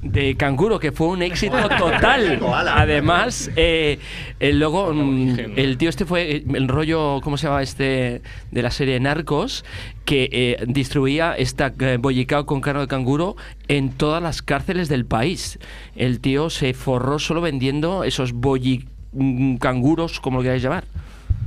[0.04, 2.40] de canguro, que fue un éxito total.
[2.68, 4.00] Además, eh,
[4.40, 8.22] eh, luego mm, el tío este fue eh, el rollo, ¿cómo se llama este?
[8.52, 9.64] De la serie Narcos,
[10.06, 13.36] que eh, distribuía esta bollicao con carne de canguro
[13.68, 15.60] en todas las cárceles del país.
[15.96, 20.84] El tío se forró solo vendiendo esos bolli mm, canguros, como lo queráis llamar.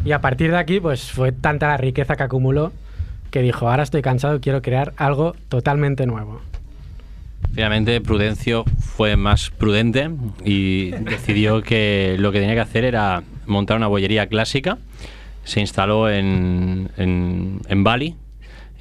[0.04, 2.72] Y a partir de aquí, pues fue tanta la riqueza que acumuló
[3.30, 6.40] que dijo, ahora estoy cansado quiero crear algo totalmente nuevo.
[7.54, 10.10] Finalmente, Prudencio fue más prudente
[10.44, 14.78] y decidió que lo que tenía que hacer era montar una bollería clásica.
[15.44, 18.16] Se instaló en, en, Bali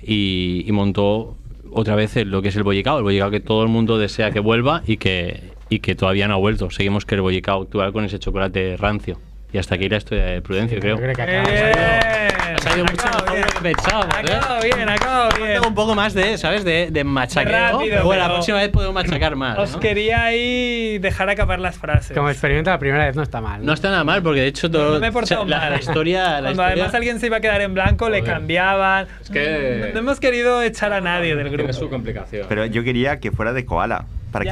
[0.02, 1.38] y, y montó
[1.72, 4.40] otra vez lo que es el bollicao, el bollicao que todo el mundo desea que
[4.40, 6.70] vuelva y que, y que todavía no ha vuelto.
[6.72, 9.20] Seguimos que el bollicao actual con ese chocolate rancio.
[9.56, 10.98] Y hasta aquí la historia de Prudencio, creo.
[10.98, 12.28] Yo creo que acabamos ¡Eh!
[12.56, 14.36] Ha salido mucho mejor de lo que pensábamos, Ha ¿eh?
[14.36, 15.54] acabado bien, ha acabado bien.
[15.54, 16.66] Tengo un poco más de, ¿sabes?
[16.66, 17.78] De, de machaqueo.
[18.04, 19.58] Bueno, la próxima vez podemos machacar más.
[19.58, 19.80] Os ¿no?
[19.80, 22.18] quería ahí dejar acabar las frases.
[22.18, 23.66] Como experimento la primera vez no está mal.
[23.66, 24.96] No está nada mal, porque de hecho todo.
[24.96, 26.24] No me he portado o sea, la, la historia.
[26.24, 29.08] La Cuando historia además alguien se iba a quedar en blanco, le cambiaban.
[29.22, 31.72] Es que- No hemos querido echar a nadie del Tiene grupo.
[31.72, 32.46] su complicación.
[32.50, 34.04] Pero yo quería que fuera de koala.
[34.36, 34.44] Para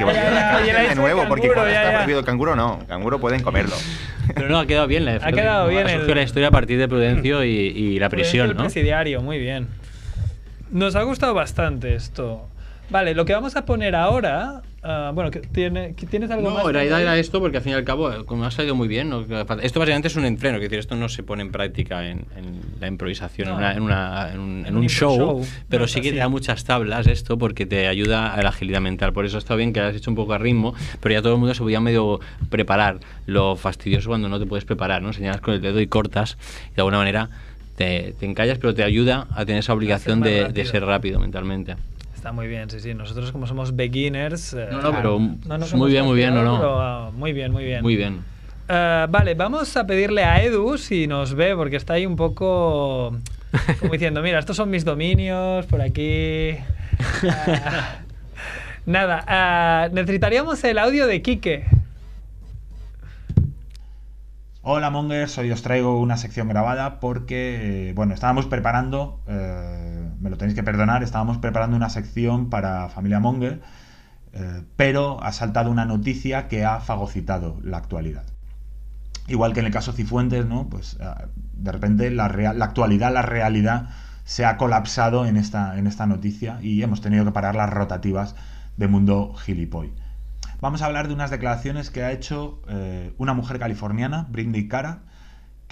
[0.64, 1.98] que a la de nuevo, porque canguro, koala ya, está ya.
[1.98, 2.24] prohibido.
[2.24, 2.78] Canguro no.
[2.88, 3.74] Canguro pueden comerlo.
[4.34, 5.04] Pero no, ha quedado bien.
[5.04, 7.98] La, Ha quedado bien Ha el- surgido la historia a partir de Prudencio y, y
[7.98, 8.62] la prisión, El ¿no?
[8.62, 9.68] presidiario, muy bien.
[10.70, 12.48] Nos ha gustado bastante esto.
[12.88, 14.62] Vale, lo que vamos a poner ahora.
[14.84, 16.62] Ah, bueno, ¿qué tiene, ¿tienes algo más?
[16.64, 17.08] No, realidad Manuel?
[17.12, 19.22] era esto porque al fin y al cabo, eh, como ha salido muy bien, ¿no?
[19.22, 22.60] esto básicamente es un entreno, que decir, esto no se pone en práctica en, en
[22.80, 23.54] la improvisación, No.
[23.54, 26.12] en, una- en una- en un, en un show, show, pero no sí es que
[26.12, 29.12] te da muchas tablas esto porque te ayuda a la agilidad mental.
[29.12, 31.38] Por eso está bien que has hecho un poco a ritmo, pero ya todo el
[31.38, 32.20] mundo se podía medio
[32.50, 32.98] preparar.
[33.26, 35.12] Lo fastidioso cuando no te puedes preparar, ¿no?
[35.12, 36.36] Señalas con el dedo y cortas,
[36.72, 37.30] y de alguna manera
[37.76, 41.74] te, te encallas, pero te ayuda a tener esa obligación de, de ser rápido mentalmente.
[42.24, 42.94] Está muy bien, sí, sí.
[42.94, 44.54] Nosotros, como somos beginners.
[44.54, 46.56] eh, No, no, pero no nos muy bien, muy bien, no, no.
[46.56, 47.82] pero, ah, muy bien, muy bien.
[47.82, 48.24] Muy bien.
[48.66, 53.14] Eh, vale, vamos a pedirle a Edu si nos ve, porque está ahí un poco
[53.78, 56.52] como diciendo, mira, estos son mis dominios, por aquí.
[57.28, 57.98] Ah,
[58.86, 61.66] nada, necesitaríamos el audio de Quique.
[64.66, 69.93] Hola Mongers, hoy os traigo una sección grabada porque, eh, bueno, estábamos preparando, eh,
[70.24, 73.60] me lo tenéis que perdonar, estábamos preparando una sección para Familia Monger,
[74.32, 78.24] eh, pero ha saltado una noticia que ha fagocitado la actualidad.
[79.28, 80.70] Igual que en el caso Cifuentes, ¿no?
[80.70, 83.90] Pues ah, de repente la actualidad, la realidad
[84.24, 88.34] se ha colapsado en esta, en esta noticia y hemos tenido que parar las rotativas
[88.78, 89.92] de Mundo Gilipoy.
[90.62, 95.00] Vamos a hablar de unas declaraciones que ha hecho eh, una mujer californiana, Brindy Cara,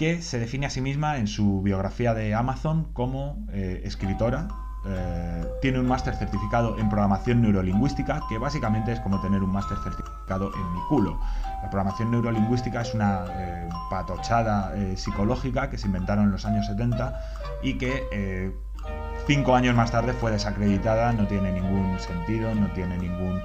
[0.03, 4.49] que se define a sí misma en su biografía de Amazon como eh, escritora.
[4.85, 9.77] eh, tiene un máster certificado en programación neurolingüística, que básicamente es como tener un máster
[9.81, 11.17] certificado en mi culo.
[11.61, 17.17] La programación neurolingüística es una eh, patochada psicológica que se inventaron en los años 70
[17.63, 18.51] y que
[19.25, 23.41] cinco años más tarde fue desacreditada, no tiene ningún sentido, no tiene ningún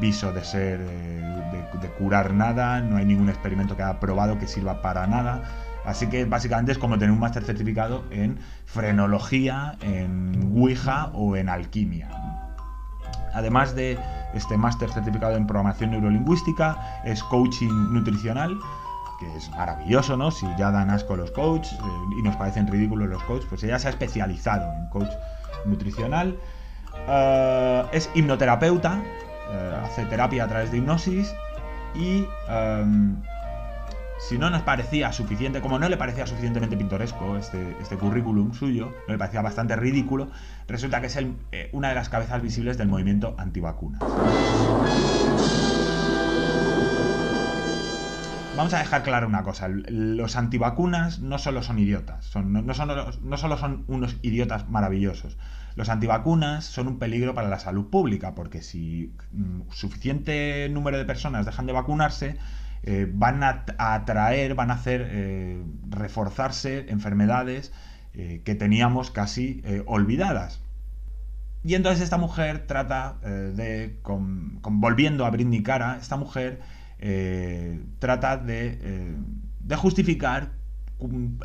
[0.00, 4.82] viso de ser, de curar nada, no hay ningún experimento que haya probado que sirva
[4.82, 5.65] para nada.
[5.86, 11.48] Así que básicamente es como tener un máster certificado en frenología, en Ouija o en
[11.48, 12.08] alquimia.
[13.32, 13.98] Además de
[14.34, 18.58] este máster certificado en programación neurolingüística, es coaching nutricional,
[19.20, 20.30] que es maravilloso, ¿no?
[20.30, 23.78] Si ya dan asco los coaches eh, y nos parecen ridículos los coaches, pues ella
[23.78, 25.10] se ha especializado en coach
[25.66, 26.36] nutricional.
[27.08, 29.02] Eh, es hipnoterapeuta,
[29.50, 31.32] eh, hace terapia a través de hipnosis
[31.94, 33.16] y em,
[34.18, 38.92] si no nos parecía suficiente, como no le parecía suficientemente pintoresco este, este currículum suyo,
[39.06, 40.30] no le parecía bastante ridículo,
[40.66, 44.02] resulta que es eh, una de las cabezas visibles del movimiento antivacunas.
[48.56, 53.84] Vamos a dejar claro una cosa, los antivacunas no solo son idiotas, no solo son
[53.86, 55.36] unos idiotas maravillosos,
[55.76, 61.04] los antivacunas son un peligro para la salud pública, porque si mm, suficiente número de
[61.04, 62.38] personas dejan de vacunarse,
[62.82, 67.72] eh, van a, atraer, van a hacer eh, reforzarse enfermedades
[68.14, 70.60] eh, que teníamos casi olvidadas.
[71.64, 76.60] Y entonces esta mujer trata de, con, volviendo a Britney Cara, esta mujer
[77.98, 79.16] trata de,
[79.76, 80.52] justificar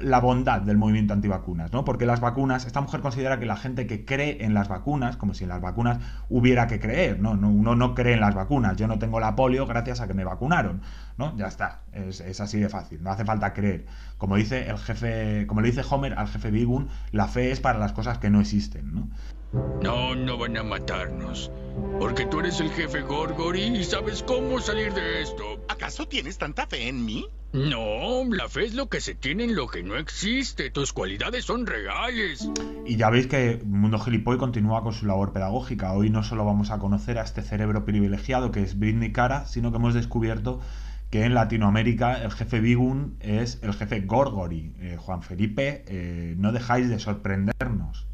[0.02, 1.84] la bondad del movimiento antivacunas, ¿no?
[1.84, 5.34] Porque las vacunas, esta mujer considera que la gente que cree en las vacunas, como
[5.34, 6.00] si en las vacunas
[6.30, 7.36] hubiera que creer, ¿no?
[7.36, 10.14] no uno no cree en las vacunas, yo no tengo la polio gracias a que
[10.14, 10.82] me vacunaron,
[11.18, 11.36] ¿no?
[11.36, 13.86] Ya está, es, es así de fácil, no hace falta creer.
[14.18, 17.78] Como dice el jefe, como le dice Homer al jefe Bigun, la fe es para
[17.78, 19.10] las cosas que no existen, ¿no?
[19.54, 21.52] No, no van a matarnos.
[22.00, 25.44] Porque tú eres el jefe Gorgory y sabes cómo salir de esto.
[25.68, 27.28] ¿Acaso tienes tanta fe en mí?
[27.54, 30.72] No, la fe es lo que se tiene en lo que no existe.
[30.72, 32.50] Tus cualidades son reales.
[32.86, 35.92] Y ya veis que Mundo Gilipoy continúa con su labor pedagógica.
[35.92, 39.72] Hoy no solo vamos a conocer a este cerebro privilegiado que es Britney Cara, sino
[39.72, 40.62] que hemos descubierto
[41.10, 44.74] que en Latinoamérica el jefe Bigun es el jefe Gorgory.
[44.80, 48.08] Eh, Juan Felipe, eh, no dejáis de sorprendernos.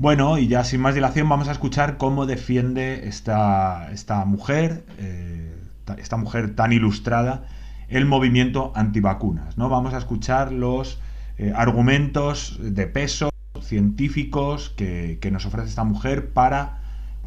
[0.00, 5.54] Bueno, y ya sin más dilación vamos a escuchar cómo defiende esta, esta mujer, eh,
[5.84, 7.44] ta- esta mujer tan ilustrada,
[7.88, 9.58] el movimiento antivacunas.
[9.58, 9.68] ¿no?
[9.68, 10.98] Vamos a escuchar los
[11.36, 13.28] eh, argumentos de peso
[13.60, 16.78] científicos que, que nos ofrece esta mujer para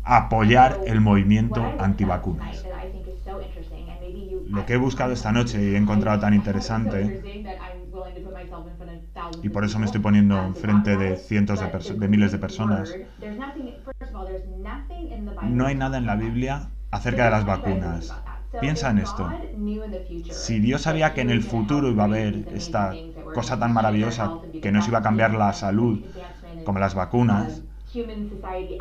[0.03, 2.65] apoyar el movimiento antivacunas.
[4.49, 7.21] Lo que he buscado esta noche y he encontrado tan interesante
[9.41, 12.95] y por eso me estoy poniendo enfrente de cientos de, de miles de personas.
[15.41, 18.13] No hay nada en la Biblia acerca de las vacunas.
[18.59, 19.30] Piensa en esto.
[20.30, 22.93] Si Dios sabía que en el futuro iba a haber esta
[23.34, 26.05] cosa tan maravillosa que nos iba a cambiar la salud,
[26.63, 27.63] como las vacunas,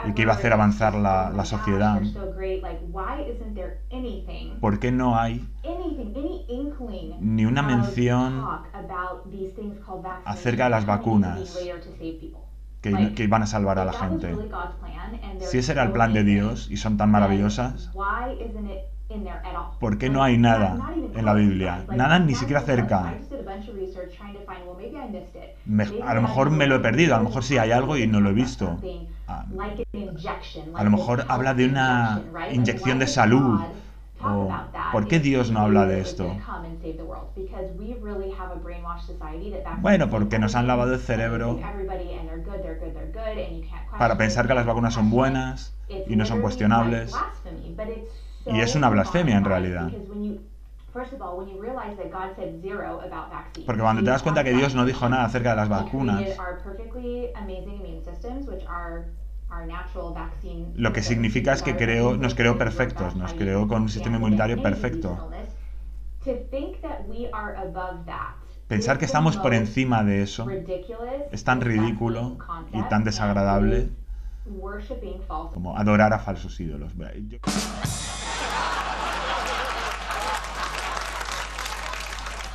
[0.02, 2.08] y que iba a hacer avanzar la, la sociedad,
[4.58, 5.52] ¿por qué no hay
[7.18, 8.58] ni una mención
[10.24, 11.74] acerca de las vacunas
[12.80, 14.44] que, que iban a salvar a la gente?
[15.38, 17.94] Si ese era el plan de Dios y son tan maravillosas,
[19.78, 21.86] ¿por qué no hay nada en la Biblia?
[21.90, 23.18] Nada ni siquiera cerca.
[25.64, 28.06] Me- a lo mejor me lo he perdido, a lo mejor sí hay algo y
[28.06, 28.84] no lo he visto.
[29.26, 29.46] A,
[30.74, 33.68] a lo mejor habla de una inyección de salud.
[34.18, 34.60] O,
[34.90, 36.42] ¿Por qué Dios no habla de esto?
[39.72, 41.68] Bueno, porque nos han lavado el cerebro
[43.96, 47.26] para pensar que las vacunas son buenas y no son cuestionables.
[48.46, 49.90] Y es una blasfemia en realidad.
[53.66, 56.22] Porque cuando te das cuenta que Dios no dijo nada acerca de las vacunas,
[60.74, 64.62] lo que significa es que creó, nos creó perfectos, nos creó con un sistema inmunitario
[64.62, 65.30] perfecto.
[68.68, 70.48] Pensar que estamos por encima de eso
[71.30, 72.38] es tan ridículo
[72.72, 73.90] y tan desagradable
[75.52, 76.92] como adorar a falsos ídolos.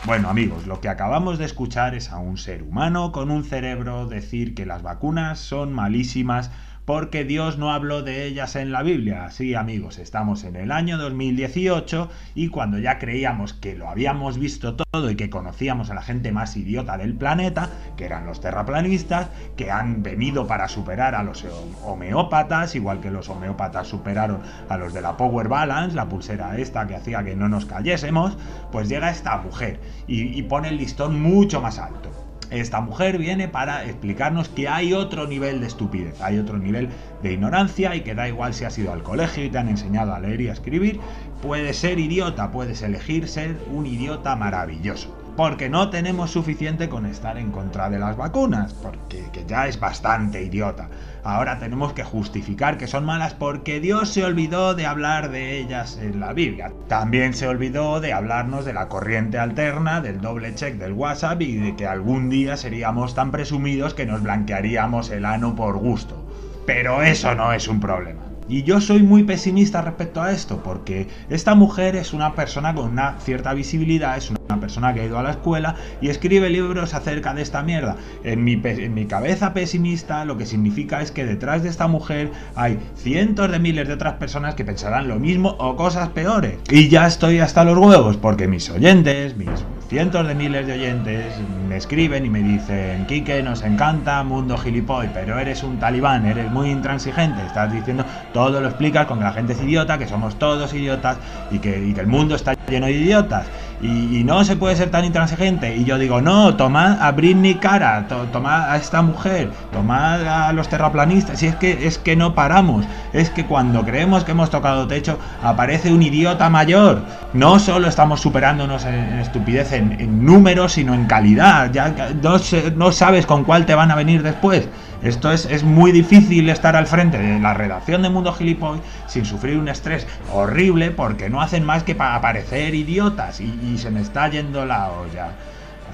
[0.08, 4.08] Bueno amigos, lo que acabamos de escuchar es a un ser humano con un cerebro
[4.08, 6.50] decir que las vacunas son malísimas
[6.88, 9.30] porque Dios no habló de ellas en la Biblia.
[9.30, 14.78] Sí amigos, estamos en el año 2018 y cuando ya creíamos que lo habíamos visto
[14.78, 19.28] todo y que conocíamos a la gente más idiota del planeta, que eran los terraplanistas,
[19.58, 21.46] que han venido para superar a los
[21.84, 26.88] homeópatas, igual que los homeópatas superaron a los de la Power Balance, la pulsera esta
[26.88, 28.38] que hacía que no nos cayésemos,
[28.72, 32.27] pues llega esta mujer y, y pone el listón mucho más alto.
[32.50, 36.90] Esta mujer viene para explicarnos que hay otro nivel de estupidez, hay otro nivel
[37.22, 40.14] de ignorancia y que da igual si has ido al colegio y te han enseñado
[40.14, 41.00] a leer y a escribir,
[41.42, 45.17] puedes ser idiota, puedes elegir ser un idiota maravilloso.
[45.38, 49.80] Porque no tenemos suficiente con estar en contra de las vacunas, porque que ya es
[49.80, 50.90] bastante idiota.
[51.24, 56.00] Ahora tenemos que justificar que son malas porque Dios se olvidó de hablar de ellas
[56.02, 56.72] en la Biblia.
[56.88, 61.58] También se olvidó de hablarnos de la corriente alterna, del doble check del WhatsApp y
[61.58, 66.26] de que algún día seríamos tan presumidos que nos blanquearíamos el ano por gusto.
[66.66, 68.27] Pero eso no es un problema.
[68.50, 72.90] Y yo soy muy pesimista respecto a esto, porque esta mujer es una persona con
[72.92, 76.94] una cierta visibilidad, es una persona que ha ido a la escuela y escribe libros
[76.94, 77.98] acerca de esta mierda.
[78.24, 82.32] En mi, en mi cabeza pesimista lo que significa es que detrás de esta mujer
[82.56, 86.58] hay cientos de miles de otras personas que pensarán lo mismo o cosas peores.
[86.70, 89.50] Y ya estoy hasta los huevos, porque mis oyentes, mis
[89.88, 91.34] cientos de miles de oyentes
[91.68, 96.52] me escriben y me dicen, Quique, nos encanta Mundo Gilipoy, pero eres un talibán, eres
[96.52, 100.38] muy intransigente, estás diciendo, todo lo explicas con que la gente es idiota, que somos
[100.38, 101.18] todos idiotas
[101.52, 103.46] y que, y que el mundo está lleno de idiotas.
[103.82, 105.76] Y, no se puede ser tan intransigente.
[105.76, 110.52] Y yo digo, no, tomad a Britney Cara, to- tomad a esta mujer, tomad a
[110.54, 111.42] los terraplanistas.
[111.44, 112.86] Y es que, es que no paramos.
[113.14, 117.04] Es que cuando creemos que hemos tocado techo, aparece un idiota mayor.
[117.34, 121.72] No solo estamos superándonos en, estupidez, en, en números, sino en calidad.
[121.72, 122.38] Ya no,
[122.76, 124.68] no sabes con cuál te van a venir después.
[125.08, 129.24] Esto es, es muy difícil estar al frente de la redacción de Mundo Gilipoy sin
[129.24, 133.90] sufrir un estrés horrible porque no hacen más que para parecer idiotas y, y se
[133.90, 135.30] me está yendo la olla.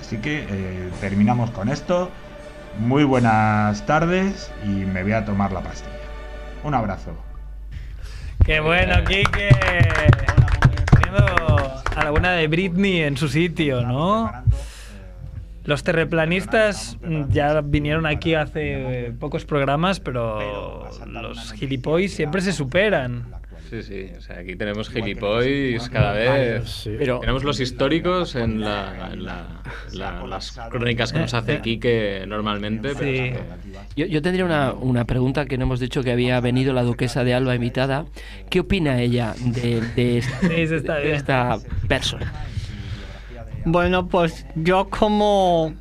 [0.02, 2.10] Así que eh, terminamos con esto.
[2.80, 5.94] Muy buenas tardes y me voy a tomar la pastilla.
[6.64, 7.16] Un abrazo.
[8.44, 9.50] Qué bueno, Kike.
[11.96, 14.32] A la buena de Britney en su sitio, ¿no?
[15.66, 16.98] Los terreplanistas
[17.30, 23.26] ya vinieron aquí hace eh, pocos programas, pero los gilipois siempre se superan.
[23.70, 24.08] Sí, sí.
[24.16, 26.84] O sea, aquí tenemos gilipois cada vez.
[27.00, 29.62] Pero- tenemos los históricos en, la- en la-
[29.94, 32.90] la- las crónicas que nos hace Quique normalmente.
[32.96, 33.18] pero Sí.
[33.18, 33.44] es que-
[33.96, 37.24] Yo, yo tendría una, una pregunta que no hemos dicho que había venido la duquesa
[37.24, 38.06] de Alba invitada.
[38.50, 41.16] ¿Qué opina ella de, de esta, Sí, sí, está de bien.
[41.16, 41.58] esta
[41.88, 42.32] persona?
[43.66, 45.74] Bueno, pues yo como,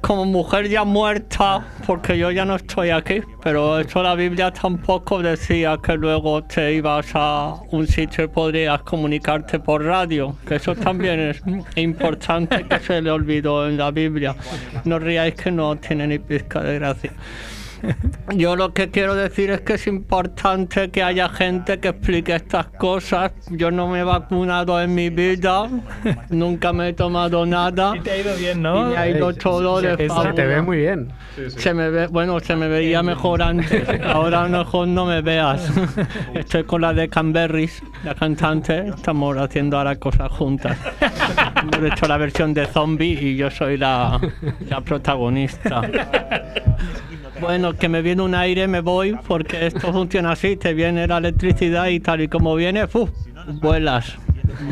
[0.00, 5.22] como mujer ya muerta, porque yo ya no estoy aquí, pero eso la Biblia tampoco
[5.22, 10.74] decía que luego te ibas a un sitio y podrías comunicarte por radio, que eso
[10.74, 11.42] también es
[11.76, 14.34] importante que se le olvidó en la Biblia.
[14.84, 17.12] No ríais que no tiene ni pizca de gracia.
[18.34, 22.66] Yo lo que quiero decir es que es importante que haya gente que explique estas
[22.66, 23.32] cosas.
[23.50, 25.68] Yo no me he vacunado en mi vida,
[26.30, 27.96] nunca me he tomado nada.
[27.96, 28.88] Y te ha ido bien, ¿no?
[28.88, 31.12] Y me ha ido Ey, todo de se, se te ve muy bien.
[31.48, 33.86] Se me ve, bueno, se me veía mejor antes.
[34.04, 35.70] Ahora a lo mejor no me veas.
[36.34, 38.88] Estoy con la de Canberris, la cantante.
[38.88, 40.76] Estamos haciendo ahora cosas juntas.
[41.62, 44.20] Hemos hecho la versión de zombie y yo soy la,
[44.68, 45.82] la protagonista.
[47.40, 51.18] Bueno, que me viene un aire, me voy, porque esto funciona así, te viene la
[51.18, 53.08] electricidad y tal y como viene, ¡fu!
[53.60, 54.16] vuelas.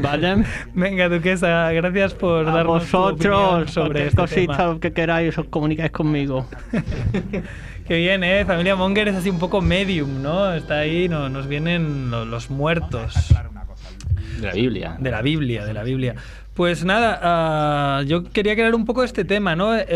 [0.02, 0.44] ¿Vale?
[0.74, 4.72] Venga, Duquesa, gracias por A darnos tu vosotros, sobre este cosita tema.
[4.72, 6.46] lo que queráis, os comunicáis conmigo.
[7.86, 8.44] Qué bien, ¿eh?
[8.44, 10.52] Familia Monger es así un poco medium, ¿no?
[10.52, 13.14] Está ahí, no, nos vienen lo- los muertos.
[14.40, 14.96] De la Biblia.
[15.00, 16.14] De la Biblia, de la Biblia.
[16.58, 19.76] Pues nada, ah, yo quería crear un poco este tema, ¿no?
[19.76, 19.86] Eh,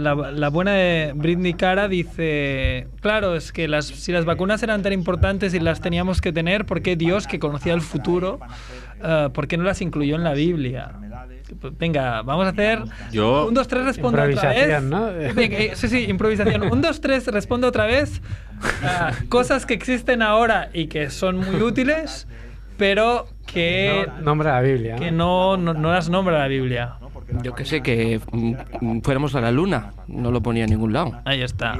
[0.00, 4.82] la, la buena de Britney Cara dice, claro, es que las, si las vacunas eran
[4.82, 8.40] tan importantes y las teníamos que tener, ¿por qué Dios, que conocía el futuro,
[9.00, 10.90] ah, por qué no las incluyó en la Biblia?
[11.60, 12.82] Pues Venga, vamos a hacer...
[13.12, 14.58] Yo- Un, dos, tres, responde otra vez.
[14.58, 15.34] Improvisación, ¿no?
[15.36, 16.64] Venga, eh, sí, sí, improvisación.
[16.64, 18.20] Un, dos, tres, responde otra vez.
[18.82, 22.26] Ah, cosas que existen ahora y que son muy útiles,
[22.76, 24.94] pero que No- nombra la Biblia.
[24.94, 25.00] ¿no?
[25.00, 26.94] que no, no, no las nombra la Biblia.
[27.42, 29.92] Yo que sé, que mm, fuéramos a la luna.
[30.06, 31.20] No lo ponía en ningún lado.
[31.24, 31.78] Ahí está.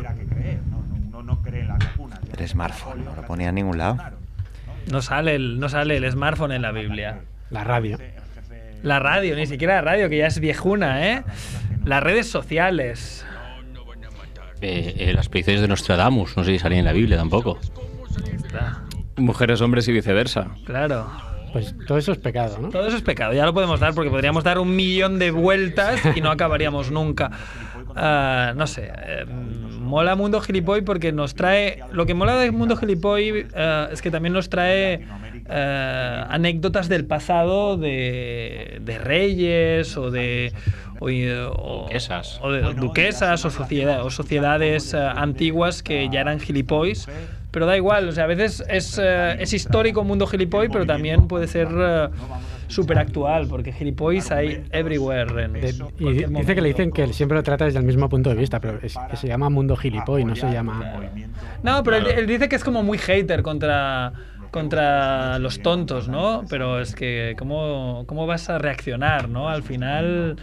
[2.37, 3.97] El smartphone, no lo ponía en ningún lado.
[4.91, 7.21] No sale, el, no sale el smartphone en la Biblia.
[7.51, 7.99] La radio.
[8.83, 11.25] La radio, ni siquiera la radio, que ya es viejuna, ¿eh?
[11.85, 13.27] Las redes sociales.
[14.61, 17.59] Eh, eh, las predicciones de Nostradamus, no sé si salían en la Biblia tampoco.
[19.17, 20.49] Mujeres, hombres y viceversa.
[20.65, 21.07] claro.
[21.53, 22.69] Pues todo eso es pecado, ¿no?
[22.69, 26.01] Todo eso es pecado, ya lo podemos dar porque podríamos dar un millón de vueltas
[26.15, 27.31] y no acabaríamos nunca.
[27.97, 31.81] Ah, no sé, eh, mola Mundo Gilipoy porque nos trae.
[31.91, 35.07] Lo que mola de Mundo Gilipoy eh, es que también nos trae
[35.49, 40.53] eh, anécdotas del pasado de, de reyes o de.
[41.01, 42.41] O, o- Duquesas.
[42.43, 47.09] o de duquesas o, sociedad- o sociedades antiguas que ya eran gilipois.
[47.51, 51.29] Pero da igual, o sea, a veces es, eh, es histórico mundo gilipoy, pero también
[51.29, 51.69] puede ser
[52.67, 55.45] súper actual, porque gilipois hay everywhere.
[55.45, 58.09] En De- y dice que le dicen que él siempre lo trata desde el mismo
[58.11, 60.93] punto de vista, pero es que se llama mundo gilipoy, no se llama...
[61.63, 64.13] No, pero él, él dice que es como muy hater contra,
[64.51, 66.45] contra los tontos, ¿no?
[66.51, 69.49] Pero es que, ¿cómo, cómo vas a reaccionar, no?
[69.49, 70.37] Al final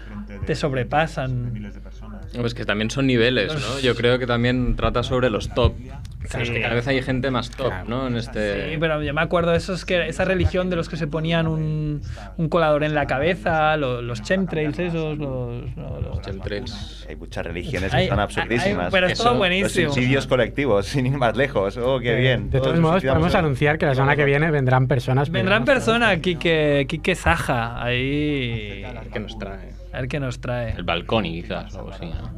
[0.48, 1.72] te sobrepasan.
[2.40, 3.80] Pues que también son niveles, ¿no?
[3.80, 5.74] Yo creo que también trata sobre los top.
[6.30, 8.08] Claro, es que cada vez hay gente más top, ¿no?
[8.08, 8.72] En este...
[8.72, 11.48] Sí, pero yo me acuerdo de esos que, esa religión de los que se ponían
[11.48, 12.02] un,
[12.38, 15.76] un colador en la cabeza, lo- los chemtrails esos, los...
[15.76, 17.06] no, los- Chemtrails.
[17.10, 18.92] Hay muchas religiones que están hay- absurdísimas.
[18.92, 19.86] pero es todo Eso, buenísimo.
[19.86, 21.78] Los suicidios colectivos, sin ir más lejos.
[21.78, 22.50] Oh, qué bien.
[22.50, 25.30] De todos Todos modos, podemos en- anunciar que la semana que viene vendrán personas...
[25.30, 28.84] Vendrán personas, Kike, Kike Saja, ahí...
[29.14, 29.74] que nos trae.
[29.94, 30.72] A ver qué nos trae.
[30.76, 32.06] El balconi, quizás, o algo así.
[32.06, 32.30] ¿no?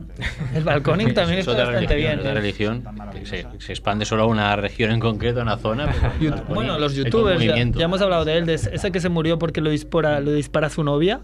[0.55, 2.27] El balconing también Es está bastante religión, bien.
[2.27, 2.33] ¿eh?
[2.33, 2.83] religión
[3.13, 5.85] que se, se expande solo a una región en concreto, a una zona.
[5.91, 6.01] pero
[6.35, 9.37] balconi Bueno, los youtubers, ya, ya hemos hablado de él, de ese que se murió
[9.39, 11.21] porque lo dispara, lo dispara su novia.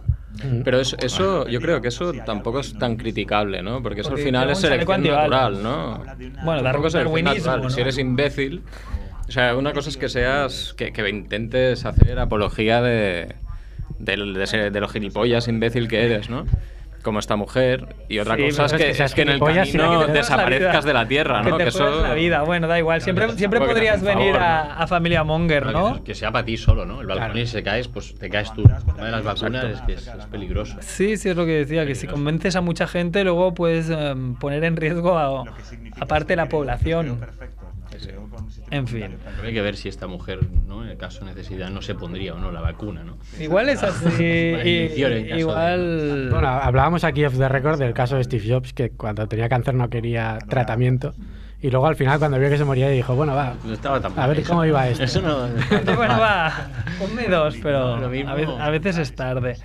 [0.64, 3.84] Pero eso, eso, yo creo que eso tampoco es tan criticable, ¿no?
[3.84, 6.04] Porque eso Porque al final es selección natural, ¿no?
[6.44, 7.62] Bueno, Tampoco es selección natural.
[7.62, 7.70] ¿no?
[7.70, 8.64] Si eres imbécil,
[9.28, 13.36] o sea, una cosa es que seas, que, que intentes hacer apología de,
[14.00, 16.46] de, ser- de lo gilipollas imbécil que eres, ¿no?
[17.04, 17.96] Como esta mujer.
[18.10, 20.08] Y otra Sí, cosa es que, es que seas es que en el camino te
[20.08, 21.58] la desaparezcas de la tierra, Que ¿no?
[21.58, 22.02] te Que juegas eso...
[22.02, 23.02] la vida, bueno, da igual.
[23.02, 25.96] Siempre, siempre te podrías venir a, a Familia Monger, ¿no?
[25.98, 27.02] que, que sea para ti solo, ¿no?
[27.02, 28.64] El balcón y si se caes, pues te caes tú.
[28.64, 30.78] Una de las vacunas es que es, es peligroso.
[30.80, 34.36] Sí, sí, es lo que decía, que si convences a mucha gente, luego puedes em,
[34.36, 35.44] poner en riesgo a,
[36.00, 37.20] aparte la población.
[38.72, 39.16] En fin.
[39.44, 40.84] Hay que ver si esta mujer, ¿no?
[40.84, 43.18] en el caso de necesidad, no se pondría o no la vacuna, ¿no?
[43.40, 44.04] Igual es así.
[44.06, 46.28] Caso de- igual.
[46.32, 49.74] Bueno, hablábamos aquí off the record del caso de Steve Jobs, que cuando tenía cáncer
[49.76, 51.14] no quería tratamiento.
[51.62, 54.12] Y luego al final, cuando vio que se moría, dijo, bueno, va, No estaba tan
[54.20, 54.50] a ver eso.
[54.50, 55.04] cómo iba esto.
[55.06, 55.48] Eso no.
[55.96, 56.52] bueno, va,
[57.00, 57.96] ponme dos, pero
[58.60, 59.56] a veces es tarde.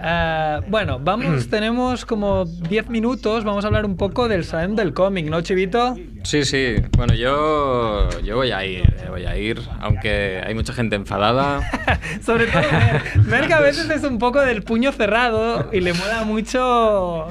[0.00, 4.92] Ah, bueno, vamos, tenemos como 10 minutos, vamos a hablar un poco del salón del
[4.92, 5.96] cómic, ¿no, Chivito?
[6.22, 6.76] Sí, sí.
[6.96, 11.60] Bueno, yo, yo voy a ir, eh, voy a ir, aunque hay mucha gente enfadada.
[12.24, 15.92] Sobre todo, Mer, Mer que a veces es un poco del puño cerrado y le
[15.94, 17.28] mola mucho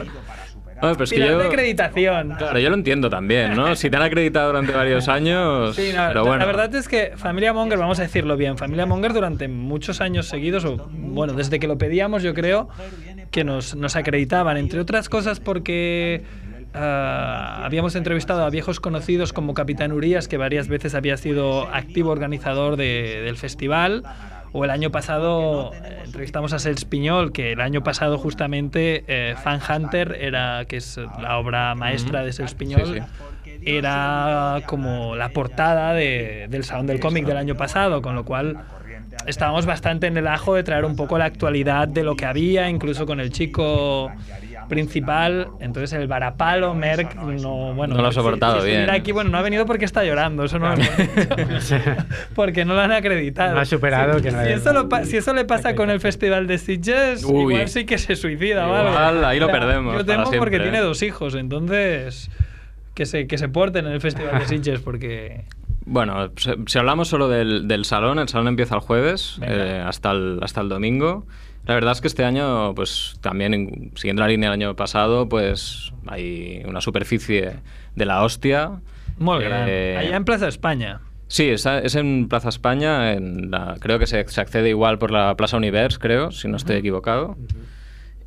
[0.81, 2.35] Pero es que tirar yo, de acreditación.
[2.37, 3.75] claro, yo lo entiendo también, ¿no?
[3.75, 6.37] Si te han acreditado durante varios años, Sí, no, pero la- bueno.
[6.39, 10.27] La verdad es que Familia Monger, vamos a decirlo bien, Familia Monger durante muchos años
[10.27, 12.67] seguidos, o bueno, desde que lo pedíamos yo creo,
[13.31, 16.23] que nos, nos acreditaban, entre otras cosas porque
[16.73, 22.11] ah, habíamos entrevistado a viejos conocidos como Capitán Urias, que varias veces había sido activo
[22.11, 24.03] organizador de- del festival.
[24.57, 29.35] O el año pasado eh, entrevistamos a Sels Piñol, que el año pasado justamente eh,
[29.43, 32.85] Fan Hunter era, que es la obra maestra de Sels Piñol,
[33.43, 38.23] Sí, era como la portada de- del Salón del Cómic del año pasado, con lo
[38.23, 38.57] cual
[39.27, 42.69] estábamos bastante en el ajo de traer un poco la actualidad de lo que había,
[42.69, 44.09] incluso con el chico
[44.67, 45.47] principal.
[45.59, 49.01] Entonces el varapalo, Merck, no, bueno, No lo ha si- soportado si estuviera bien.
[49.01, 50.83] aquí, bueno, no ha venido porque está llorando, eso no lo
[52.35, 53.55] porque no lo han acreditado.
[53.55, 55.99] No ha superado Si- que no si, eso lo si eso le pasa con el
[55.99, 57.53] Festival de Sitges, Uy.
[57.53, 59.25] igual sí que se suicida, Igual ¿vale?
[59.25, 62.29] ahí lo perdemos Yo temo porque tiene dos hijos, entonces
[62.93, 65.43] que se, que se porten en el Festival de Sitges porque...
[65.87, 70.11] Bueno, si, si hablamos solo del, del salón, el salón empieza el jueves eh, hasta,
[70.11, 71.25] el, hasta el domingo.
[71.67, 75.27] La verdad es que este año, pues también en- siguiendo la línea del año pasado,
[75.27, 77.55] pues hay una superficie
[77.95, 78.81] de la hostia.
[79.17, 79.97] Muy Eh, grande.
[79.97, 81.01] Allá en Plaza España.
[81.27, 83.13] Sí, está- es en Plaza España.
[83.13, 86.57] En la- creo que se, se accede igual por la Plaza Univers, creo, si no
[86.57, 87.35] estoy equivocado.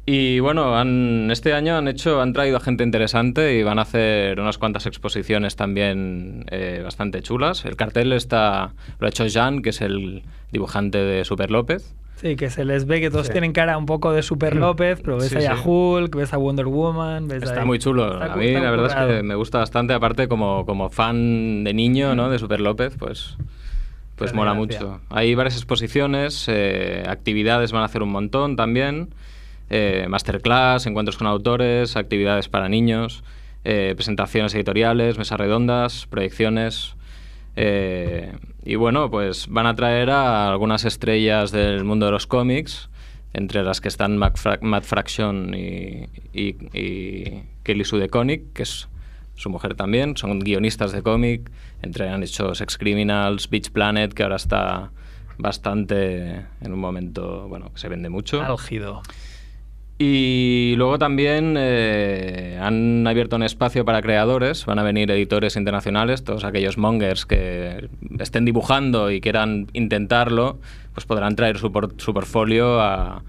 [0.05, 3.83] Y bueno, han, este año han hecho, han traído a gente interesante y van a
[3.83, 7.67] hacer unas cuantas exposiciones también eh, bastante chulas.
[7.67, 11.95] El cartel está, lo ha hecho Jan, que es el dibujante de Super López.
[12.21, 13.33] Sí, que se les ve que todos Sí.
[13.33, 15.63] tienen cara un poco de Super López, pero ves Sí, ahí a sí.
[15.65, 18.13] Hulk, ves a Wonder Woman, ves Está ahí- muy chulo.
[18.21, 21.73] Está a mí la verdad es que me gusta bastante, aparte como, como fan de
[21.75, 22.29] niño ¿no?
[22.29, 23.37] de Super López, pues,
[24.17, 24.81] pues mola gracia.
[24.81, 25.01] mucho.
[25.11, 29.11] Hay varias exposiciones, eh, actividades van a hacer un montón también,
[29.71, 33.23] eh, masterclass, encuentros con autores, actividades para niños,
[33.65, 36.97] eh, presentaciones editoriales, mesas redondas, proyecciones.
[37.61, 38.33] Eh,
[38.65, 42.89] y bueno, pues van a traer a algunas estrellas del mundo de los cómics,
[43.33, 46.07] entre las que están Matt, Fra- Matt Fraction y,
[47.63, 48.89] Kelly Sue DeConnick, que es
[49.35, 51.51] su mujer también, son guionistas de cómic,
[51.83, 54.91] entre han hecho Sex Criminals, Beach Planet, que ahora está
[55.37, 58.41] bastante en un momento, bueno, que se vende mucho.
[60.01, 66.23] Y luego también eh, han abierto un espacio para creadores, van a venir editores internacionales,
[66.23, 67.89] todos aquellos mongers que
[68.21, 70.61] estén dibujando y quieran intentarlo,
[70.95, 73.25] pues podrán traer su, por- su portfolio a,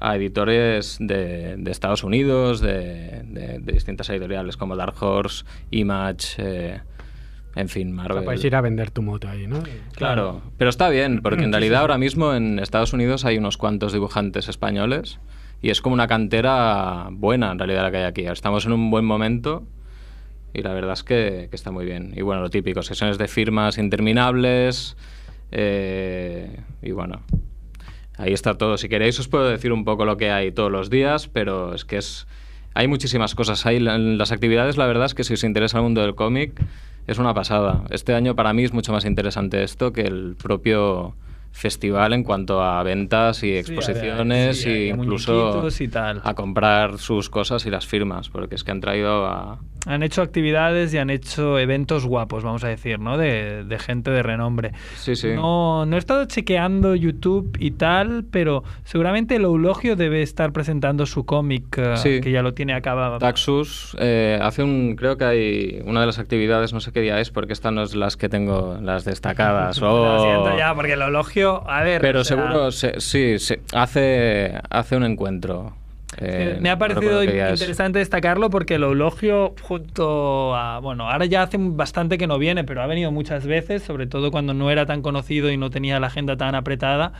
[0.00, 6.36] a editores de, de Estados Unidos, de, de- de distintas editoriales como Dark Horse, Image,
[6.38, 6.80] eh,
[7.54, 8.16] en fin, O Marvel.
[8.20, 9.62] sea, puedes ir a vender tu moto ahí, ¿no?
[9.94, 13.92] Claro, pero está bien, porque en realidad ahora mismo en Estados Unidos hay unos cuantos
[13.92, 15.20] dibujantes españoles
[15.64, 18.26] y es como una cantera buena en realidad la que hay aquí.
[18.26, 19.66] Estamos en un buen momento
[20.52, 22.12] y la verdad es que, está muy bien.
[22.14, 24.94] Y bueno, lo típico, sesiones de firmas interminables
[25.52, 27.22] eh, y bueno,
[28.18, 28.76] ahí está todo.
[28.76, 31.86] Si queréis os puedo decir un poco lo que hay todos los días, pero es
[31.86, 32.26] que es...
[32.74, 33.64] Hay muchísimas cosas.
[33.64, 36.60] La- las actividades, la verdad es que si os interesa el mundo del cómic,
[37.06, 37.84] es una pasada.
[37.88, 41.14] Este año para mí es mucho más interesante esto que el propio
[41.54, 46.20] festival en cuanto a ventas y exposiciones sí, y hay incluso y tal.
[46.24, 49.60] a comprar sus cosas y las firmas, porque es que han traído a...
[49.86, 53.18] Han hecho actividades y han hecho eventos guapos, vamos a decir, ¿no?
[53.18, 54.72] De, de gente de renombre.
[54.96, 55.28] Sí, sí.
[55.34, 61.04] No, no he estado chequeando YouTube y tal, pero seguramente el Eulogio debe estar presentando
[61.04, 62.20] su cómic, eh, Sí.
[62.22, 63.18] que ya lo tiene acabado.
[63.18, 67.20] Taxus eh, hace un creo que hay una de las actividades no sé qué día
[67.20, 70.94] es porque estas no es las que tengo las destacadas Lo o siento ya, porque
[70.94, 72.00] el Eulogio, a ver...
[72.00, 75.74] pero o sea, seguro se- sí se- hace hace un encuentro
[76.18, 77.28] eh, me ha no parecido es.
[77.60, 80.78] interesante destacarlo porque el Eulogio junto a...
[80.78, 84.30] Bueno, ahora ya hace bastante que no viene, pero ha venido muchas veces, sobre todo
[84.30, 87.14] cuando no era tan conocido y no tenía la agenda tan apretada.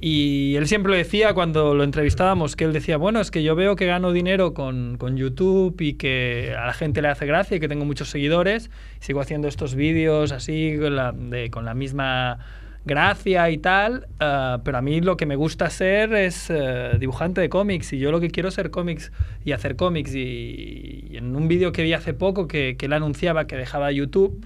[0.00, 3.54] Y él siempre lo decía cuando lo entrevistábamos, que él decía, bueno, es que yo
[3.54, 7.58] veo que gano dinero con, con YouTube y que a la gente le hace gracia
[7.58, 8.70] y que tengo muchos seguidores.
[8.98, 12.38] Sigo haciendo estos vídeos así, con la, de- con la misma
[12.84, 17.40] gracia y tal, eh, pero a mí lo que me gusta ser es eh, dibujante
[17.40, 19.12] de cómics y yo lo que quiero es ser cómics
[19.44, 20.14] y hacer cómics.
[20.14, 23.92] Y, y en un vídeo que vi hace poco que, que él anunciaba que dejaba
[23.92, 24.44] YouTube,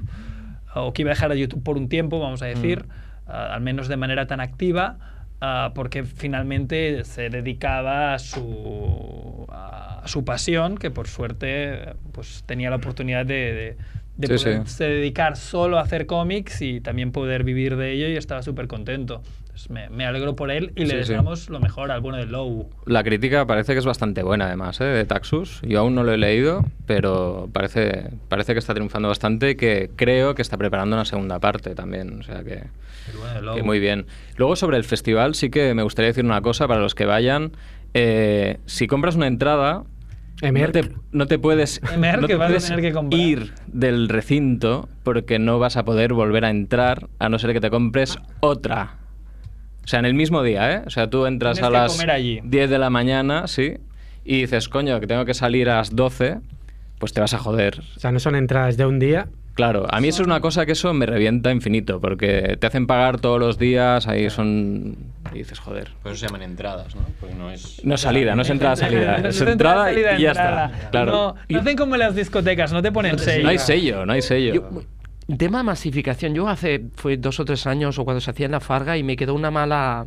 [0.76, 2.86] o que iba a dejar a YouTube por un tiempo, vamos a decir,
[3.26, 4.98] ah, al menos de manera tan activa,
[5.40, 12.70] ah, porque finalmente se dedicaba a su, a su pasión, que por suerte pues, tenía
[12.70, 13.76] la oportunidad de, de,
[14.16, 18.16] de Sí, poderse dedicar solo a hacer cómics y también poder vivir de ello y
[18.16, 19.22] estaba súper contento.
[19.40, 20.96] Entonces, me, me alegro por él y le Sí, sí.
[20.98, 22.68] deseamos lo mejor al bueno de Low.
[22.86, 24.84] La crítica parece que es bastante buena, además, ¿eh?
[24.84, 25.60] de Taxus.
[25.62, 29.90] Yo aún no lo he leído, pero parece, parece que está triunfando bastante y que
[29.96, 32.20] creo que está preparando una segunda parte también.
[32.20, 34.06] O sea que, El bueno que muy bien.
[34.36, 37.52] Luego, sobre el festival, sí que me gustaría decir una cosa para los que vayan.
[37.94, 39.84] Eh, si compras una entrada,
[40.42, 43.20] no te, no te puedes, Emer, no que te vas a puedes tener que comprar.
[43.20, 47.60] ir del recinto porque no vas a poder volver a entrar a no ser que
[47.60, 48.96] te compres otra.
[49.84, 50.82] O sea, en el mismo día, ¿eh?
[50.86, 52.40] O sea, tú entras Tienes a las comer allí.
[52.42, 53.74] 10 de la mañana, sí,
[54.24, 56.38] y dices, coño, que tengo que salir a las 12,
[56.98, 57.80] pues te vas a joder.
[57.96, 59.28] O sea, no son entradas de un día.
[59.56, 62.86] Claro, a mí eso es una cosa que eso me revienta infinito, porque te hacen
[62.86, 64.96] pagar todos los días, ahí son...
[65.32, 65.92] Y dices, joder.
[66.02, 67.00] Por eso se llaman entradas, ¿no?
[67.18, 67.82] Porque no es...
[67.82, 69.16] No es salida, no es entrada, salida.
[69.22, 70.66] No Es entrada salida, y ya entrada.
[70.76, 70.90] está.
[70.90, 71.10] Claro.
[71.10, 73.44] No, no hacen como en las discotecas, no te ponen sello.
[73.44, 74.54] No hay sello, no hay sello.
[74.54, 74.82] Yo-
[75.38, 76.34] tema masificación.
[76.34, 79.02] Yo hace fue dos o tres años o cuando se hacía en la Farga y
[79.02, 80.06] me quedó una mala.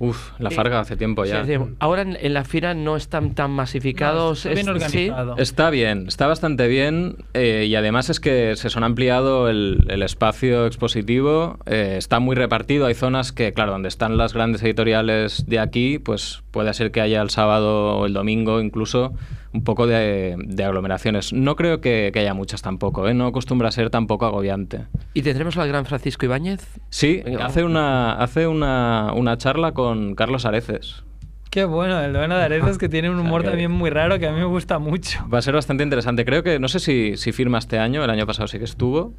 [0.00, 1.44] Uf, la Eh, Farga hace tiempo ya.
[1.44, 1.60] Sí, sí.
[1.80, 4.46] Ahora en, en la fira no están tan masificados.
[4.46, 4.98] está bien es- sí.
[5.08, 5.36] organizado.
[5.38, 10.02] Está bien, está bastante bien eh, y además es que se son ampliado el, el
[10.02, 15.46] espacio expositivo, eh, está muy repartido, hay zonas que, claro, donde están las grandes editoriales
[15.46, 19.12] de aquí, pues puede ser que haya el sábado o el domingo incluso
[19.58, 21.32] un poco de, de aglomeraciones.
[21.32, 23.14] No creo que, que haya muchas tampoco, ¿eh?
[23.14, 24.86] no acostumbra a ser tampoco agobiante.
[25.14, 26.60] ¿Y tendremos al gran Francisco Ibáñez?
[26.90, 31.02] Sí, Venga, hace, una, hace una, una charla con Carlos Areces.
[31.50, 34.28] Qué bueno, el bueno de Areces que tiene un humor que- también muy raro que
[34.28, 35.26] a mí me gusta mucho.
[35.32, 36.24] Va a ser bastante interesante.
[36.24, 39.12] Creo que, no sé si, si firma este año, el año pasado sí que estuvo,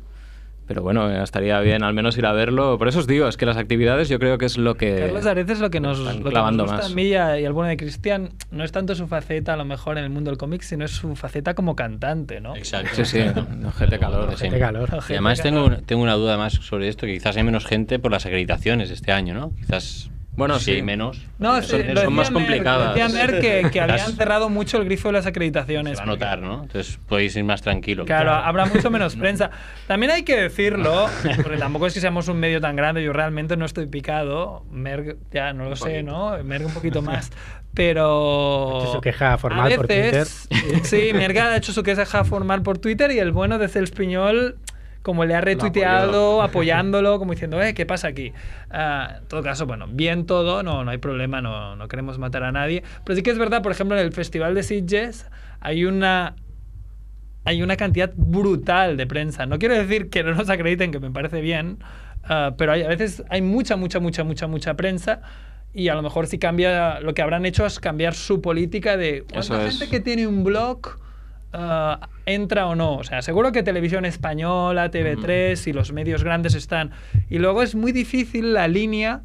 [0.69, 2.77] pero bueno, estaría bien al menos ir a verlo.
[2.77, 4.97] Por eso os digo, es que las actividades yo creo que es lo que...
[4.99, 6.91] Carlos Areces lo que nos, lo que nos gusta más.
[6.91, 9.57] a mí y, a- y al bueno de Cristian no es tanto su faceta a
[9.57, 12.55] lo mejor en el mundo del cómic, sino es su faceta como cantante, ¿no?
[12.55, 13.03] Exacto.
[13.03, 13.19] Sí, sí,
[13.65, 14.37] ojete calor.
[14.37, 14.47] Sí.
[14.47, 14.89] Calor.
[15.09, 17.97] Y además tengo, una- tengo una duda más sobre esto, que quizás hay menos gente
[17.97, 19.51] por las acreditaciones este año, ¿no?
[19.55, 20.81] Quizás Bueno, sí.
[20.81, 21.21] menos.
[21.37, 22.95] No, son, sí, son lo decía más Merck, complicadas.
[22.95, 25.99] Decía Merck que, que habían cerrado mucho el grifo de las Se acreditaciones.
[25.99, 26.63] va a notar, ¿no?
[26.63, 28.05] Entonces podéis ir más tranquilo.
[28.05, 29.51] Claro, habrá mucho menos prensa.
[29.87, 31.07] También hay que decirlo,
[31.43, 34.65] porque tampoco es que seamos un medio tan grande, yo realmente no estoy picado.
[34.71, 36.41] Merck, ya no lo sé, ¿no?
[36.43, 37.31] Merck un poquito más.
[37.73, 38.77] Pero.
[38.79, 40.47] Ha hecho su queja formal a por veces-
[40.83, 44.57] Sí, Merck ha hecho su queja formal por Twitter y el bueno de Cels Piñol,
[45.01, 48.33] como le ha retuiteado, apoyándolo, como diciendo, eh, ¿qué pasa aquí?
[48.69, 52.43] Ah, en todo caso, bueno, bien todo, no, no hay problema, no, no queremos matar
[52.43, 52.83] a nadie.
[53.05, 55.27] Pero sí que es verdad, por ejemplo, en el Festival de Sitges
[55.61, 56.35] hay una
[57.45, 59.45] hay una cantidad brutal de prensa.
[59.45, 61.79] No quiero decir que no nos acrediten, que me parece bien,
[62.25, 65.21] ah, pero hay, a veces hay mucha, mucha, mucha, mucha, mucha prensa
[65.73, 69.23] y a lo mejor si cambia, lo que habrán hecho es cambiar su política de
[69.31, 69.77] cuánta es.
[69.77, 70.99] gente que tiene un blog
[71.53, 72.95] ah, entra o no.
[72.97, 76.91] O sea, seguro que Televisión Española, TV3 y los medios grandes están.
[77.29, 79.21] Y luego es muy difícil la línea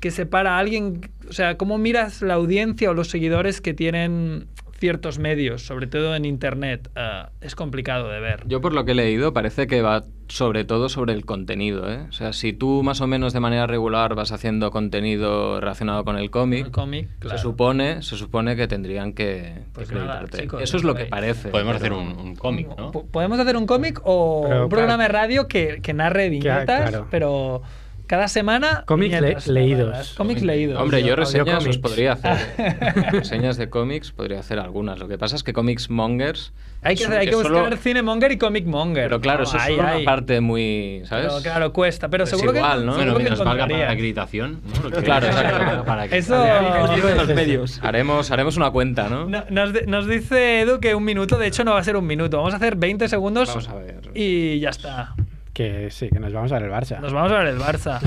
[0.00, 4.46] que separa a alguien, o sea, cómo miras la audiencia o los seguidores que tienen
[4.78, 6.90] ciertos medios, sobre todo en Internet.
[6.96, 8.44] Ah, es complicado de ver.
[8.46, 12.04] Yo por lo que he leído parece que va sobre todo sobre el contenido, ¿eh?
[12.08, 16.18] O sea, si tú más o menos de manera regular vas haciendo contenido relacionado con
[16.18, 17.38] el cómic, El cómic, claro.
[17.38, 20.42] se supone, se supone que tendrían que, Pues que nada, acreditarte.
[20.42, 21.08] chicos, Eso es lo que ahí.
[21.08, 21.48] parece.
[21.48, 22.90] Podemos hacer un, un cómic, ¿no?
[22.92, 25.12] Po- Podemos hacer un cómic o Pero, un programa claro.
[25.14, 27.06] de radio que, que narre viñetas, claro.
[27.10, 27.62] pero
[28.08, 28.82] cada semana.
[28.86, 30.14] Cómics le- leídos.
[30.16, 30.80] Cómics leídos.
[30.82, 31.78] Hombre, yo reseñas os cómics.
[31.78, 32.38] podría hacer.
[33.12, 34.98] reseñas de cómics podría hacer algunas.
[34.98, 36.52] Lo que pasa es que Comics Mongers.
[36.82, 39.04] Hay que, es- hay que es buscar solo- cine monger y comic monger.
[39.04, 39.44] Pero claro, ¿no?
[39.44, 40.02] eso es Hay, hay.
[40.02, 41.02] una parte muy.
[41.04, 41.26] ¿Sabes?
[41.28, 42.08] Pero claro, cuesta.
[42.08, 42.86] Pero Es seguro igual, que.
[42.86, 42.92] ¿no?
[42.92, 44.60] seguro Bueno, que mientras valga para la acreditación.
[44.84, 44.90] ¿no?
[45.02, 45.84] Claro, exacto.
[45.84, 46.36] Para que- Eso.
[47.16, 47.80] los medios.
[47.82, 49.26] Haremos, haremos una cuenta, ¿no?
[49.26, 52.06] No- nos, nos dice Edu que un minuto, de hecho no va a ser un
[52.06, 54.00] minuto, vamos a hacer 20 segundos Vamos a ver.
[54.14, 55.14] y ya está.
[55.58, 57.00] Que sí, que nos vamos a ver el Barça.
[57.00, 57.98] Nos vamos a ver el Barça.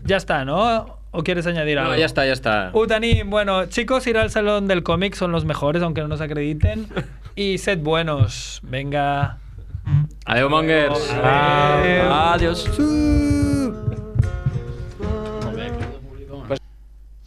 [0.04, 0.98] ya está, ¿no?
[1.12, 1.92] ¿O quieres añadir algo?
[1.92, 2.72] No, ya está, ya está.
[2.74, 6.88] Utanín, bueno, chicos, ir al salón del cómic son los mejores, aunque no nos acrediten.
[7.36, 8.60] Y sed buenos.
[8.64, 9.38] Venga.
[10.26, 11.14] Adiós, Mongers.
[11.22, 12.68] Adiós.
[12.68, 12.70] Adiós.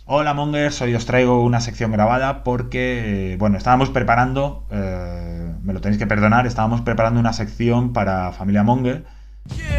[0.03, 5.79] Hola Mongers, hoy os traigo una sección grabada porque, bueno, estábamos preparando, eh, me lo
[5.79, 9.05] tenéis que perdonar, estábamos preparando una sección para Familia Monger.
[9.49, 9.72] Yeah.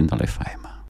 [0.00, 0.38] in the life